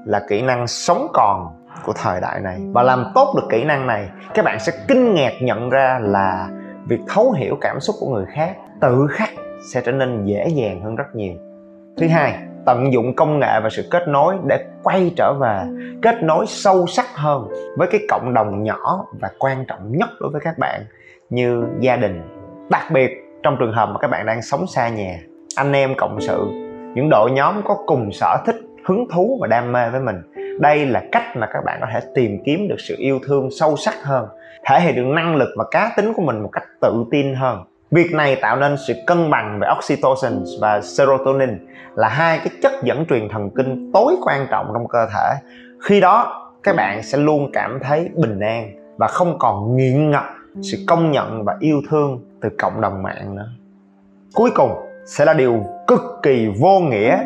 là 0.04 0.22
kỹ 0.28 0.42
năng 0.42 0.66
sống 0.66 1.06
còn 1.12 1.57
của 1.84 1.92
thời 1.92 2.20
đại 2.20 2.40
này. 2.40 2.60
Và 2.72 2.82
làm 2.82 3.04
tốt 3.14 3.34
được 3.36 3.46
kỹ 3.50 3.64
năng 3.64 3.86
này 3.86 4.08
các 4.34 4.44
bạn 4.44 4.60
sẽ 4.60 4.72
kinh 4.88 5.14
ngạc 5.14 5.32
nhận 5.40 5.70
ra 5.70 5.98
là 6.02 6.48
việc 6.88 7.00
thấu 7.08 7.32
hiểu 7.32 7.58
cảm 7.60 7.80
xúc 7.80 7.96
của 8.00 8.14
người 8.14 8.24
khác 8.32 8.56
tự 8.80 9.06
khắc 9.10 9.28
sẽ 9.72 9.80
trở 9.80 9.92
nên 9.92 10.24
dễ 10.24 10.48
dàng 10.48 10.80
hơn 10.80 10.96
rất 10.96 11.14
nhiều. 11.14 11.34
Thứ 11.96 12.08
hai 12.08 12.38
tận 12.66 12.92
dụng 12.92 13.14
công 13.16 13.38
nghệ 13.38 13.60
và 13.62 13.68
sự 13.70 13.88
kết 13.90 14.08
nối 14.08 14.34
để 14.46 14.64
quay 14.82 15.12
trở 15.16 15.34
về 15.40 15.62
kết 16.02 16.22
nối 16.22 16.46
sâu 16.48 16.86
sắc 16.86 17.06
hơn 17.14 17.48
với 17.76 17.88
cái 17.90 18.00
cộng 18.08 18.34
đồng 18.34 18.62
nhỏ 18.62 19.04
và 19.20 19.30
quan 19.38 19.64
trọng 19.68 19.92
nhất 19.92 20.08
đối 20.20 20.30
với 20.30 20.40
các 20.44 20.58
bạn 20.58 20.84
như 21.30 21.64
gia 21.80 21.96
đình. 21.96 22.22
Đặc 22.70 22.82
biệt 22.92 23.10
trong 23.42 23.56
trường 23.60 23.72
hợp 23.72 23.86
mà 23.86 23.98
các 23.98 24.08
bạn 24.08 24.26
đang 24.26 24.42
sống 24.42 24.66
xa 24.66 24.88
nhà 24.88 25.18
anh 25.56 25.72
em 25.72 25.94
cộng 25.96 26.20
sự 26.20 26.46
những 26.94 27.08
đội 27.10 27.30
nhóm 27.30 27.62
có 27.64 27.76
cùng 27.86 28.12
sở 28.12 28.36
thích 28.46 28.56
hứng 28.84 29.06
thú 29.12 29.38
và 29.40 29.46
đam 29.46 29.72
mê 29.72 29.90
với 29.90 30.00
mình 30.00 30.16
đây 30.58 30.86
là 30.86 31.02
cách 31.12 31.36
mà 31.36 31.46
các 31.52 31.64
bạn 31.64 31.78
có 31.80 31.86
thể 31.92 32.00
tìm 32.14 32.38
kiếm 32.44 32.68
được 32.68 32.76
sự 32.78 32.94
yêu 32.98 33.18
thương 33.26 33.48
sâu 33.60 33.76
sắc 33.76 33.94
hơn, 34.02 34.26
thể 34.64 34.80
hiện 34.80 34.96
được 34.96 35.06
năng 35.14 35.36
lực 35.36 35.48
và 35.56 35.64
cá 35.70 35.92
tính 35.96 36.12
của 36.12 36.22
mình 36.22 36.40
một 36.42 36.48
cách 36.52 36.64
tự 36.80 37.04
tin 37.10 37.34
hơn. 37.34 37.64
Việc 37.90 38.12
này 38.12 38.36
tạo 38.36 38.56
nên 38.56 38.76
sự 38.86 38.94
cân 39.06 39.30
bằng 39.30 39.58
về 39.60 39.68
oxytocin 39.78 40.44
và 40.60 40.80
serotonin 40.80 41.66
là 41.94 42.08
hai 42.08 42.38
cái 42.38 42.48
chất 42.62 42.72
dẫn 42.82 43.06
truyền 43.06 43.28
thần 43.28 43.50
kinh 43.56 43.92
tối 43.92 44.16
quan 44.22 44.46
trọng 44.50 44.70
trong 44.74 44.88
cơ 44.88 45.06
thể. 45.06 45.34
Khi 45.80 46.00
đó, 46.00 46.44
các 46.62 46.76
bạn 46.76 47.02
sẽ 47.02 47.18
luôn 47.18 47.50
cảm 47.52 47.78
thấy 47.82 48.10
bình 48.14 48.40
an 48.40 48.70
và 48.96 49.06
không 49.06 49.38
còn 49.38 49.76
nghiện 49.76 50.10
ngập 50.10 50.24
sự 50.62 50.78
công 50.86 51.12
nhận 51.12 51.44
và 51.44 51.56
yêu 51.60 51.80
thương 51.90 52.20
từ 52.40 52.48
cộng 52.58 52.80
đồng 52.80 53.02
mạng 53.02 53.36
nữa. 53.36 53.48
Cuối 54.34 54.50
cùng 54.54 54.70
sẽ 55.06 55.24
là 55.24 55.34
điều 55.34 55.64
cực 55.86 56.00
kỳ 56.22 56.48
vô 56.60 56.80
nghĩa 56.80 57.18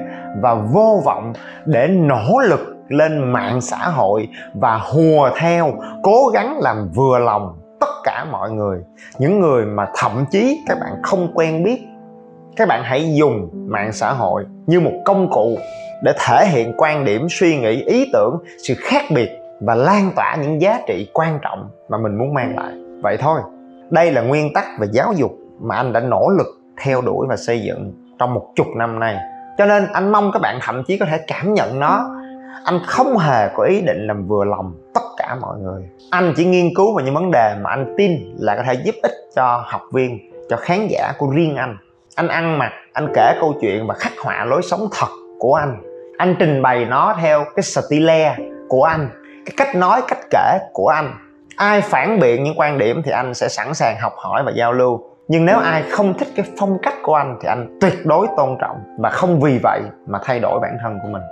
và 0.42 0.54
vô 0.54 1.02
vọng 1.04 1.32
để 1.66 1.88
nỗ 1.88 2.38
lực 2.48 2.71
lên 2.88 3.32
mạng 3.32 3.60
xã 3.60 3.76
hội 3.76 4.28
và 4.54 4.78
hùa 4.78 5.30
theo, 5.36 5.72
cố 6.02 6.30
gắng 6.34 6.58
làm 6.60 6.88
vừa 6.94 7.18
lòng 7.18 7.54
tất 7.80 7.92
cả 8.04 8.26
mọi 8.32 8.50
người. 8.50 8.78
Những 9.18 9.40
người 9.40 9.64
mà 9.64 9.86
thậm 9.94 10.24
chí 10.30 10.60
các 10.68 10.78
bạn 10.80 10.92
không 11.02 11.32
quen 11.34 11.64
biết, 11.64 11.82
các 12.56 12.68
bạn 12.68 12.82
hãy 12.84 13.14
dùng 13.14 13.48
mạng 13.52 13.92
xã 13.92 14.12
hội 14.12 14.44
như 14.66 14.80
một 14.80 14.92
công 15.04 15.30
cụ 15.30 15.56
để 16.02 16.12
thể 16.18 16.46
hiện 16.46 16.72
quan 16.76 17.04
điểm, 17.04 17.26
suy 17.30 17.60
nghĩ, 17.60 17.82
ý 17.82 18.10
tưởng, 18.12 18.38
sự 18.68 18.74
khác 18.78 19.02
biệt 19.14 19.30
và 19.60 19.74
lan 19.74 20.10
tỏa 20.16 20.36
những 20.42 20.60
giá 20.60 20.80
trị 20.86 21.10
quan 21.14 21.38
trọng 21.42 21.70
mà 21.88 21.98
mình 21.98 22.18
muốn 22.18 22.34
mang 22.34 22.56
lại. 22.56 22.72
Vậy 23.02 23.16
thôi, 23.20 23.40
đây 23.90 24.12
là 24.12 24.22
nguyên 24.22 24.52
tắc 24.52 24.64
về 24.80 24.86
giáo 24.92 25.12
dục 25.16 25.32
mà 25.60 25.76
anh 25.76 25.92
đã 25.92 26.00
nỗ 26.00 26.28
lực 26.38 26.46
theo 26.82 27.00
đuổi 27.00 27.26
và 27.28 27.36
xây 27.36 27.60
dựng 27.60 27.92
trong 28.18 28.34
một 28.34 28.46
chục 28.54 28.66
năm 28.76 28.98
nay. 28.98 29.16
Cho 29.58 29.66
nên 29.66 29.86
anh 29.92 30.12
mong 30.12 30.30
các 30.32 30.42
bạn 30.42 30.58
thậm 30.62 30.82
chí 30.84 30.98
có 30.98 31.06
thể 31.06 31.18
cảm 31.26 31.54
nhận 31.54 31.80
nó 31.80 32.21
anh 32.64 32.80
không 32.86 33.18
hề 33.18 33.48
có 33.48 33.64
ý 33.64 33.80
định 33.80 34.06
làm 34.06 34.26
vừa 34.26 34.44
lòng 34.44 34.74
tất 34.94 35.00
cả 35.16 35.36
mọi 35.40 35.58
người. 35.58 35.82
Anh 36.10 36.32
chỉ 36.36 36.44
nghiên 36.44 36.74
cứu 36.74 36.94
vào 36.94 37.04
những 37.04 37.14
vấn 37.14 37.30
đề 37.30 37.54
mà 37.60 37.70
anh 37.70 37.94
tin 37.96 38.34
là 38.38 38.56
có 38.56 38.62
thể 38.66 38.74
giúp 38.84 38.94
ích 39.02 39.12
cho 39.36 39.64
học 39.66 39.82
viên, 39.92 40.18
cho 40.50 40.56
khán 40.56 40.86
giả 40.86 41.12
của 41.18 41.30
riêng 41.30 41.56
anh. 41.56 41.76
Anh 42.14 42.28
ăn 42.28 42.58
mặc, 42.58 42.72
anh 42.92 43.12
kể 43.14 43.36
câu 43.40 43.54
chuyện 43.60 43.86
và 43.86 43.94
khắc 43.94 44.12
họa 44.24 44.44
lối 44.44 44.62
sống 44.62 44.88
thật 44.92 45.08
của 45.38 45.54
anh. 45.54 45.82
Anh 46.18 46.36
trình 46.38 46.62
bày 46.62 46.84
nó 46.84 47.16
theo 47.20 47.44
cái 47.56 47.62
style 47.62 48.36
của 48.68 48.84
anh, 48.84 49.08
cái 49.46 49.54
cách 49.56 49.76
nói, 49.76 50.02
cách 50.08 50.18
kể 50.30 50.58
của 50.72 50.88
anh. 50.88 51.14
Ai 51.56 51.80
phản 51.80 52.20
biện 52.20 52.44
những 52.44 52.54
quan 52.56 52.78
điểm 52.78 53.02
thì 53.04 53.10
anh 53.10 53.34
sẽ 53.34 53.48
sẵn 53.48 53.74
sàng 53.74 53.96
học 54.00 54.12
hỏi 54.16 54.42
và 54.46 54.52
giao 54.54 54.72
lưu. 54.72 55.00
Nhưng 55.28 55.46
nếu 55.46 55.58
ai 55.58 55.82
không 55.90 56.18
thích 56.18 56.28
cái 56.36 56.46
phong 56.58 56.78
cách 56.82 56.94
của 57.02 57.14
anh 57.14 57.38
thì 57.42 57.48
anh 57.48 57.78
tuyệt 57.80 57.94
đối 58.04 58.26
tôn 58.36 58.56
trọng 58.60 58.76
và 58.98 59.10
không 59.10 59.40
vì 59.40 59.58
vậy 59.62 59.80
mà 60.06 60.18
thay 60.24 60.40
đổi 60.40 60.60
bản 60.60 60.78
thân 60.82 60.98
của 61.02 61.08
mình 61.08 61.22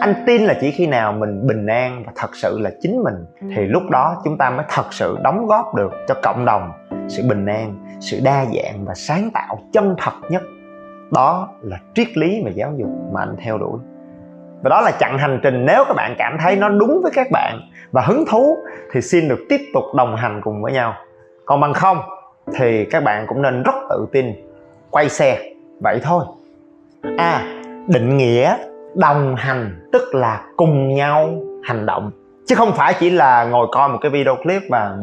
anh 0.00 0.14
tin 0.26 0.42
là 0.42 0.54
chỉ 0.60 0.70
khi 0.70 0.86
nào 0.86 1.12
mình 1.12 1.46
bình 1.46 1.66
an 1.66 2.02
và 2.06 2.12
thật 2.16 2.36
sự 2.36 2.58
là 2.58 2.70
chính 2.80 3.02
mình 3.02 3.14
thì 3.56 3.66
lúc 3.66 3.82
đó 3.90 4.20
chúng 4.24 4.38
ta 4.38 4.50
mới 4.50 4.66
thật 4.68 4.92
sự 4.92 5.18
đóng 5.22 5.46
góp 5.46 5.74
được 5.74 5.92
cho 6.08 6.14
cộng 6.22 6.44
đồng 6.44 6.72
sự 7.08 7.22
bình 7.28 7.46
an 7.46 7.74
sự 8.00 8.20
đa 8.24 8.44
dạng 8.44 8.84
và 8.84 8.94
sáng 8.94 9.30
tạo 9.34 9.58
chân 9.72 9.94
thật 9.98 10.12
nhất. 10.28 10.42
Đó 11.10 11.48
là 11.62 11.76
triết 11.94 12.16
lý 12.16 12.42
về 12.44 12.52
giáo 12.54 12.72
dục 12.76 12.88
mà 13.12 13.20
anh 13.20 13.36
theo 13.38 13.58
đuổi. 13.58 13.78
Và 14.62 14.68
đó 14.68 14.80
là 14.80 14.90
chặng 15.00 15.18
hành 15.18 15.40
trình 15.42 15.66
nếu 15.66 15.84
các 15.88 15.94
bạn 15.96 16.14
cảm 16.18 16.36
thấy 16.40 16.56
nó 16.56 16.68
đúng 16.68 17.00
với 17.02 17.12
các 17.14 17.26
bạn 17.30 17.60
và 17.92 18.02
hứng 18.02 18.24
thú 18.30 18.56
thì 18.92 19.00
xin 19.00 19.28
được 19.28 19.38
tiếp 19.48 19.60
tục 19.74 19.84
đồng 19.96 20.16
hành 20.16 20.40
cùng 20.44 20.62
với 20.62 20.72
nhau. 20.72 20.94
Còn 21.44 21.60
bằng 21.60 21.72
không 21.72 21.98
thì 22.54 22.84
các 22.84 23.04
bạn 23.04 23.26
cũng 23.28 23.42
nên 23.42 23.62
rất 23.62 23.74
tự 23.90 24.06
tin 24.12 24.32
quay 24.90 25.08
xe. 25.08 25.38
Vậy 25.80 26.00
thôi. 26.02 26.24
À 27.18 27.58
định 27.88 28.16
nghĩa 28.16 28.56
đồng 28.94 29.36
hành, 29.36 29.88
tức 29.92 30.14
là 30.14 30.40
cùng 30.56 30.94
nhau 30.94 31.30
hành 31.64 31.86
động. 31.86 32.10
Chứ 32.46 32.54
không 32.54 32.72
phải 32.72 32.94
chỉ 33.00 33.10
là 33.10 33.44
ngồi 33.44 33.66
coi 33.72 33.88
một 33.88 33.98
cái 34.00 34.10
video 34.10 34.36
clip 34.36 34.62
và 34.70 34.96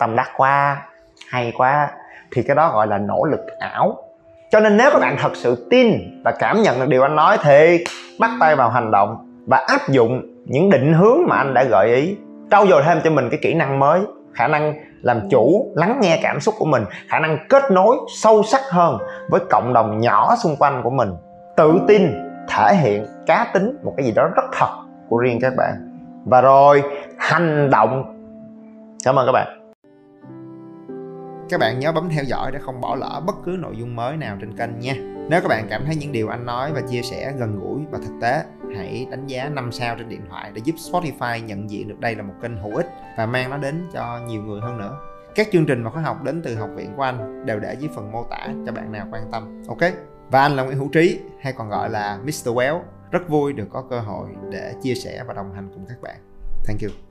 tầm 0.00 0.16
đắc 0.16 0.30
quá, 0.36 0.82
hay 1.30 1.52
quá, 1.56 1.90
thì 2.32 2.42
cái 2.42 2.56
đó 2.56 2.70
gọi 2.74 2.86
là 2.86 2.98
nỗ 2.98 3.24
lực 3.24 3.40
ảo. 3.58 3.96
Cho 4.50 4.60
nên 4.60 4.76
nếu 4.76 4.90
các 4.92 4.98
bạn 5.00 5.16
thật 5.18 5.32
sự 5.34 5.66
tin 5.70 5.92
và 6.24 6.32
cảm 6.38 6.62
nhận 6.62 6.80
được 6.80 6.88
điều 6.88 7.02
anh 7.02 7.16
nói 7.16 7.38
thì 7.42 7.84
bắt 8.20 8.30
tay 8.40 8.56
vào 8.56 8.70
hành 8.70 8.90
động 8.90 9.16
và 9.46 9.64
áp 9.68 9.88
dụng 9.88 10.22
những 10.44 10.70
định 10.70 10.92
hướng 10.92 11.18
mà 11.28 11.36
anh 11.36 11.54
đã 11.54 11.64
gợi 11.64 11.94
ý. 11.94 12.16
Trau 12.50 12.66
dồi 12.66 12.82
thêm 12.86 13.00
cho 13.04 13.10
mình 13.10 13.28
cái 13.30 13.40
kỹ 13.42 13.54
năng 13.54 13.78
mới, 13.78 14.00
khả 14.34 14.48
năng 14.48 14.74
làm 15.02 15.20
chủ, 15.30 15.72
lắng 15.76 15.98
nghe 16.02 16.20
cảm 16.22 16.40
xúc 16.40 16.54
của 16.58 16.64
mình, 16.64 16.84
khả 17.08 17.18
năng 17.18 17.38
kết 17.48 17.62
nối 17.70 17.96
sâu 18.16 18.42
sắc 18.42 18.60
hơn 18.70 18.98
với 19.28 19.40
cộng 19.50 19.72
đồng 19.72 20.00
nhỏ 20.00 20.34
xung 20.42 20.56
quanh 20.56 20.80
của 20.82 20.90
mình. 20.90 21.10
Tự 21.56 21.80
tin 21.88 22.29
thể 22.48 22.76
hiện 22.76 23.06
cá 23.26 23.50
tính 23.54 23.76
một 23.82 23.94
cái 23.96 24.06
gì 24.06 24.12
đó 24.12 24.28
rất 24.36 24.44
thật 24.52 24.70
của 25.08 25.18
riêng 25.18 25.38
các 25.40 25.52
bạn. 25.56 25.74
Và 26.24 26.40
rồi, 26.40 26.82
hành 27.18 27.70
động. 27.70 28.16
Cảm 29.04 29.18
ơn 29.18 29.26
các 29.26 29.32
bạn. 29.32 29.72
Các 31.48 31.60
bạn 31.60 31.78
nhớ 31.78 31.92
bấm 31.92 32.08
theo 32.08 32.24
dõi 32.24 32.50
để 32.52 32.58
không 32.58 32.80
bỏ 32.80 32.94
lỡ 32.94 33.22
bất 33.26 33.34
cứ 33.44 33.56
nội 33.58 33.76
dung 33.76 33.96
mới 33.96 34.16
nào 34.16 34.36
trên 34.40 34.56
kênh 34.56 34.78
nha. 34.78 34.94
Nếu 35.30 35.40
các 35.40 35.48
bạn 35.48 35.66
cảm 35.70 35.84
thấy 35.86 35.96
những 35.96 36.12
điều 36.12 36.28
anh 36.28 36.46
nói 36.46 36.72
và 36.72 36.80
chia 36.90 37.02
sẻ 37.02 37.32
gần 37.38 37.60
gũi 37.60 37.80
và 37.90 37.98
thực 37.98 38.14
tế, 38.22 38.44
hãy 38.76 39.06
đánh 39.10 39.26
giá 39.26 39.48
5 39.48 39.72
sao 39.72 39.94
trên 39.98 40.08
điện 40.08 40.20
thoại 40.30 40.50
để 40.54 40.60
giúp 40.64 40.74
Spotify 40.76 41.44
nhận 41.44 41.70
diện 41.70 41.88
được 41.88 42.00
đây 42.00 42.14
là 42.14 42.22
một 42.22 42.34
kênh 42.42 42.56
hữu 42.56 42.76
ích 42.76 42.86
và 43.16 43.26
mang 43.26 43.50
nó 43.50 43.56
đến 43.56 43.86
cho 43.92 44.20
nhiều 44.26 44.42
người 44.42 44.60
hơn 44.60 44.78
nữa. 44.78 44.96
Các 45.34 45.48
chương 45.52 45.66
trình 45.66 45.84
và 45.84 45.90
khóa 45.90 46.02
học 46.02 46.22
đến 46.22 46.42
từ 46.44 46.56
học 46.56 46.68
viện 46.76 46.92
của 46.96 47.02
anh 47.02 47.46
đều 47.46 47.60
để 47.60 47.74
dưới 47.74 47.90
phần 47.94 48.12
mô 48.12 48.24
tả, 48.30 48.48
cho 48.66 48.72
bạn 48.72 48.92
nào 48.92 49.06
quan 49.12 49.22
tâm. 49.32 49.62
Ok? 49.68 49.92
Và 50.30 50.40
anh 50.40 50.56
là 50.56 50.62
Nguyễn 50.62 50.78
Hữu 50.78 50.88
Trí, 50.88 51.20
hay 51.40 51.52
còn 51.52 51.68
gọi 51.68 51.90
là 51.90 52.18
Mr. 52.24 52.48
Well 52.48 52.80
rất 53.10 53.28
vui 53.28 53.52
được 53.52 53.66
có 53.70 53.84
cơ 53.90 54.00
hội 54.00 54.28
để 54.50 54.74
chia 54.82 54.94
sẻ 54.94 55.24
và 55.26 55.34
đồng 55.34 55.54
hành 55.54 55.70
cùng 55.74 55.86
các 55.88 56.02
bạn 56.02 56.16
thank 56.66 56.80
you 56.82 57.09